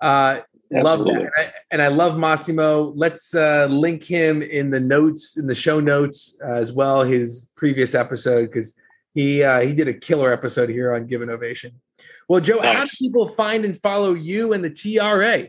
Uh, 0.00 0.40
love 0.70 1.00
that. 1.00 1.52
And 1.70 1.82
I 1.82 1.88
love 1.88 2.18
Massimo. 2.18 2.92
Let's 2.96 3.34
uh, 3.34 3.66
link 3.70 4.04
him 4.04 4.42
in 4.42 4.70
the 4.70 4.80
notes, 4.80 5.36
in 5.36 5.46
the 5.46 5.54
show 5.54 5.80
notes 5.80 6.38
uh, 6.42 6.54
as 6.54 6.72
well, 6.72 7.02
his 7.02 7.50
previous 7.56 7.94
episode, 7.94 8.46
because 8.46 8.74
he 9.12 9.42
uh, 9.42 9.60
he 9.60 9.74
did 9.74 9.88
a 9.88 9.94
killer 9.94 10.32
episode 10.32 10.70
here 10.70 10.94
on 10.94 11.06
Give 11.06 11.22
Ovation. 11.22 11.80
Well, 12.28 12.40
Joe, 12.40 12.58
nice. 12.58 12.76
how 12.76 12.84
do 12.84 12.90
people 12.98 13.34
find 13.34 13.64
and 13.64 13.80
follow 13.80 14.14
you 14.14 14.52
and 14.52 14.64
the 14.64 14.70
TRA? 14.70 15.48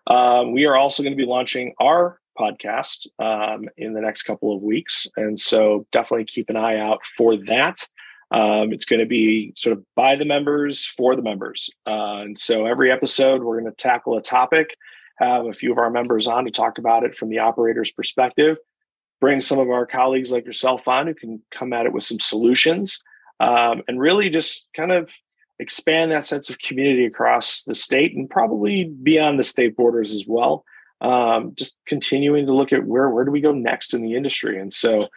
Um, 0.07 0.53
we 0.53 0.65
are 0.65 0.75
also 0.75 1.03
going 1.03 1.13
to 1.13 1.23
be 1.23 1.29
launching 1.29 1.73
our 1.79 2.19
podcast 2.39 3.07
um, 3.19 3.67
in 3.77 3.93
the 3.93 4.01
next 4.01 4.23
couple 4.23 4.55
of 4.55 4.61
weeks. 4.61 5.07
And 5.17 5.39
so 5.39 5.85
definitely 5.91 6.25
keep 6.25 6.49
an 6.49 6.55
eye 6.55 6.77
out 6.77 6.99
for 7.17 7.35
that. 7.45 7.85
Um, 8.29 8.73
it's 8.73 8.85
going 8.85 8.99
to 8.99 9.05
be 9.05 9.53
sort 9.55 9.77
of 9.77 9.83
by 9.95 10.15
the 10.15 10.25
members 10.25 10.85
for 10.85 11.15
the 11.15 11.21
members. 11.21 11.69
Uh, 11.85 12.21
and 12.21 12.37
so 12.37 12.65
every 12.65 12.91
episode, 12.91 13.41
we're 13.41 13.59
going 13.59 13.71
to 13.71 13.77
tackle 13.77 14.17
a 14.17 14.21
topic, 14.21 14.75
have 15.17 15.45
a 15.45 15.53
few 15.53 15.71
of 15.71 15.77
our 15.77 15.89
members 15.89 16.27
on 16.27 16.45
to 16.45 16.51
talk 16.51 16.77
about 16.77 17.03
it 17.03 17.15
from 17.15 17.29
the 17.29 17.39
operator's 17.39 17.91
perspective, 17.91 18.57
bring 19.21 19.41
some 19.41 19.59
of 19.59 19.69
our 19.69 19.85
colleagues 19.85 20.31
like 20.31 20.45
yourself 20.45 20.87
on 20.87 21.07
who 21.07 21.13
can 21.13 21.41
come 21.53 21.73
at 21.73 21.85
it 21.85 21.93
with 21.93 22.03
some 22.03 22.19
solutions, 22.19 23.01
um, 23.39 23.81
and 23.87 23.99
really 23.99 24.29
just 24.29 24.67
kind 24.75 24.91
of 24.91 25.11
expand 25.59 26.11
that 26.11 26.25
sense 26.25 26.49
of 26.49 26.59
community 26.59 27.05
across 27.05 27.63
the 27.63 27.75
state 27.75 28.15
and 28.15 28.29
probably 28.29 28.85
beyond 28.85 29.39
the 29.39 29.43
state 29.43 29.75
borders 29.75 30.13
as 30.13 30.25
well. 30.27 30.63
Um, 31.01 31.53
just 31.55 31.77
continuing 31.85 32.45
to 32.47 32.53
look 32.53 32.73
at 32.73 32.85
where 32.85 33.09
where 33.09 33.25
do 33.25 33.31
we 33.31 33.41
go 33.41 33.51
next 33.51 33.93
in 33.93 34.01
the 34.01 34.15
industry, 34.15 34.59
and 34.59 34.73
so 34.73 35.07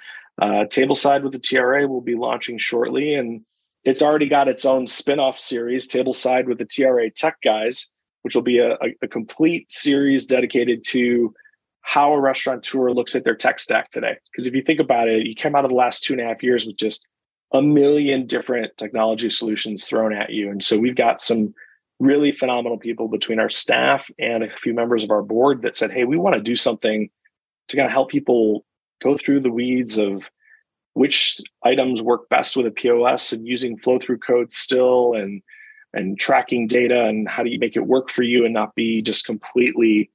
uh, 0.41 0.65
Tableside 0.65 1.23
with 1.23 1.33
the 1.33 1.39
TRA 1.39 1.87
will 1.87 2.01
be 2.01 2.15
launching 2.15 2.59
shortly, 2.59 3.15
and 3.15 3.43
it's 3.85 4.03
already 4.03 4.29
got 4.29 4.49
its 4.49 4.65
own 4.65 4.87
spin-off 4.87 5.39
series, 5.39 5.89
Tableside 5.89 6.47
with 6.47 6.59
the 6.59 6.67
TRA 6.67 7.11
Tech 7.11 7.37
Guys, 7.43 7.93
which 8.23 8.35
will 8.35 8.43
be 8.43 8.59
a, 8.59 8.77
a, 9.03 9.09
complete 9.09 9.71
series 9.71 10.27
dedicated 10.27 10.85
to 10.89 11.35
how 11.81 12.13
a 12.13 12.21
restaurateur 12.21 12.91
looks 12.91 13.15
at 13.15 13.25
their 13.25 13.35
tech 13.35 13.59
stack 13.59 13.89
today. 13.91 14.17
Because 14.31 14.47
if 14.47 14.55
you 14.55 14.63
think 14.63 14.81
about 14.81 15.09
it, 15.09 15.27
you 15.27 15.35
came 15.35 15.55
out 15.55 15.65
of 15.65 15.71
the 15.71 15.77
last 15.77 16.05
two 16.05 16.13
and 16.13 16.21
a 16.21 16.27
half 16.27 16.43
years 16.43 16.67
with 16.67 16.77
just 16.77 17.07
a 17.53 17.61
million 17.61 18.27
different 18.27 18.77
technology 18.77 19.31
solutions 19.31 19.85
thrown 19.85 20.15
at 20.15 20.31
you. 20.31 20.51
And 20.51 20.63
so 20.63 20.79
we've 20.79 20.97
got 20.97 21.21
some 21.21 21.55
really 21.99 22.33
phenomenal 22.33 22.79
people 22.79 23.09
between 23.09 23.39
our 23.39 23.51
staff 23.51 24.11
and 24.19 24.43
a 24.43 24.57
few 24.57 24.73
members 24.73 25.05
of 25.05 25.11
our 25.11 25.23
board 25.23 25.63
that 25.63 25.77
said, 25.77 25.93
hey, 25.93 26.05
we 26.05 26.17
want 26.17 26.35
to 26.35 26.41
do 26.41 26.57
something 26.57 27.11
to 27.69 27.77
kind 27.77 27.87
of 27.87 27.93
help 27.93 28.11
people 28.11 28.65
go 29.03 29.17
through 29.17 29.41
the 29.41 29.51
weeds 29.51 29.99
of 29.99 30.31
which 30.95 31.41
items 31.63 32.03
work 32.03 32.29
best 32.29 32.57
with 32.57 32.67
a 32.67 32.71
POS 32.71 33.33
and 33.33 33.47
using 33.47 33.79
flow 33.79 33.99
through 33.99 34.19
codes 34.19 34.57
still 34.57 35.15
and 35.15 35.43
and 35.93 36.19
tracking 36.21 36.69
data 36.69 37.07
and 37.07 37.29
how 37.29 37.43
do 37.43 37.51
you 37.51 37.59
make 37.59 37.77
it 37.77 37.87
work 37.87 38.11
for 38.11 38.23
you 38.23 38.45
and 38.45 38.55
not 38.55 38.75
be 38.77 39.03
just 39.03 39.27
completely 39.27 40.09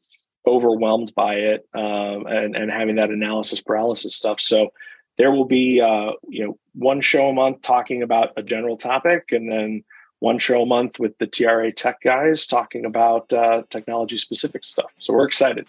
overwhelmed 0.47 1.13
by 1.15 1.33
it 1.33 1.67
uh, 1.75 2.23
and, 2.25 2.55
and 2.55 2.71
having 2.71 2.95
that 2.95 3.09
analysis 3.09 3.61
paralysis 3.61 4.15
stuff. 4.15 4.39
So 4.39 4.69
there 5.17 5.31
will 5.31 5.45
be 5.45 5.81
uh, 5.81 6.11
you 6.27 6.45
know 6.45 6.57
one 6.73 7.01
show 7.01 7.29
a 7.29 7.33
month 7.33 7.61
talking 7.61 8.01
about 8.01 8.33
a 8.37 8.43
general 8.43 8.77
topic 8.77 9.25
and 9.31 9.51
then 9.51 9.83
one 10.19 10.39
show 10.39 10.61
a 10.61 10.65
month 10.65 10.99
with 10.99 11.17
the 11.17 11.27
tra 11.27 11.71
tech 11.71 12.01
guys 12.01 12.47
talking 12.47 12.85
about 12.85 13.31
uh, 13.33 13.63
technology 13.69 14.17
specific 14.17 14.63
stuff. 14.63 14.91
So 14.99 15.13
we're 15.13 15.25
excited. 15.25 15.67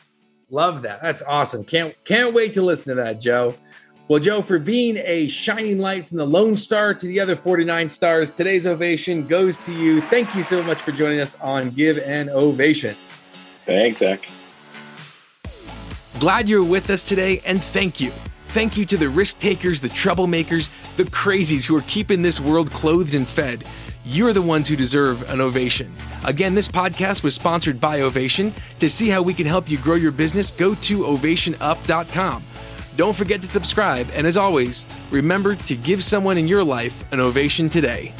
Love 0.50 0.82
that. 0.82 1.02
That's 1.02 1.22
awesome. 1.22 1.64
Can't 1.64 1.94
can't 2.04 2.34
wait 2.34 2.54
to 2.54 2.62
listen 2.62 2.96
to 2.96 3.02
that 3.02 3.20
joe. 3.20 3.54
Well 4.08 4.20
joe 4.20 4.42
for 4.42 4.58
being 4.58 4.96
a 4.98 5.28
shining 5.28 5.78
light 5.78 6.08
from 6.08 6.18
the 6.18 6.26
lone 6.26 6.56
star 6.56 6.94
to 6.94 7.06
the 7.06 7.18
other 7.18 7.34
49 7.34 7.88
stars 7.88 8.30
today's 8.30 8.66
ovation 8.66 9.26
goes 9.26 9.58
to 9.58 9.72
you. 9.72 10.00
Thank 10.02 10.34
you 10.34 10.42
so 10.42 10.62
much 10.62 10.78
for 10.78 10.92
joining 10.92 11.20
us 11.20 11.36
on 11.40 11.70
give 11.70 11.98
an 11.98 12.28
ovation. 12.30 12.96
Thanks 13.64 13.98
zack. 13.98 14.28
Glad 16.20 16.48
you're 16.48 16.64
with 16.64 16.88
us 16.88 17.02
today 17.02 17.42
and 17.44 17.62
thank 17.62 18.00
you 18.00 18.12
Thank 18.56 18.78
you 18.78 18.86
to 18.86 18.96
the 18.96 19.10
risk 19.10 19.38
takers, 19.38 19.82
the 19.82 19.90
troublemakers, 19.90 20.74
the 20.96 21.04
crazies 21.04 21.66
who 21.66 21.76
are 21.76 21.82
keeping 21.82 22.22
this 22.22 22.40
world 22.40 22.70
clothed 22.70 23.14
and 23.14 23.28
fed. 23.28 23.64
You're 24.06 24.32
the 24.32 24.40
ones 24.40 24.66
who 24.66 24.76
deserve 24.76 25.28
an 25.28 25.42
ovation. 25.42 25.92
Again, 26.24 26.54
this 26.54 26.66
podcast 26.66 27.22
was 27.22 27.34
sponsored 27.34 27.78
by 27.78 28.00
Ovation. 28.00 28.54
To 28.78 28.88
see 28.88 29.10
how 29.10 29.20
we 29.20 29.34
can 29.34 29.44
help 29.44 29.70
you 29.70 29.76
grow 29.76 29.96
your 29.96 30.10
business, 30.10 30.50
go 30.50 30.74
to 30.74 31.00
ovationup.com. 31.00 32.44
Don't 32.96 33.14
forget 33.14 33.42
to 33.42 33.46
subscribe, 33.46 34.08
and 34.14 34.26
as 34.26 34.38
always, 34.38 34.86
remember 35.10 35.54
to 35.54 35.76
give 35.76 36.02
someone 36.02 36.38
in 36.38 36.48
your 36.48 36.64
life 36.64 37.04
an 37.12 37.20
ovation 37.20 37.68
today. 37.68 38.14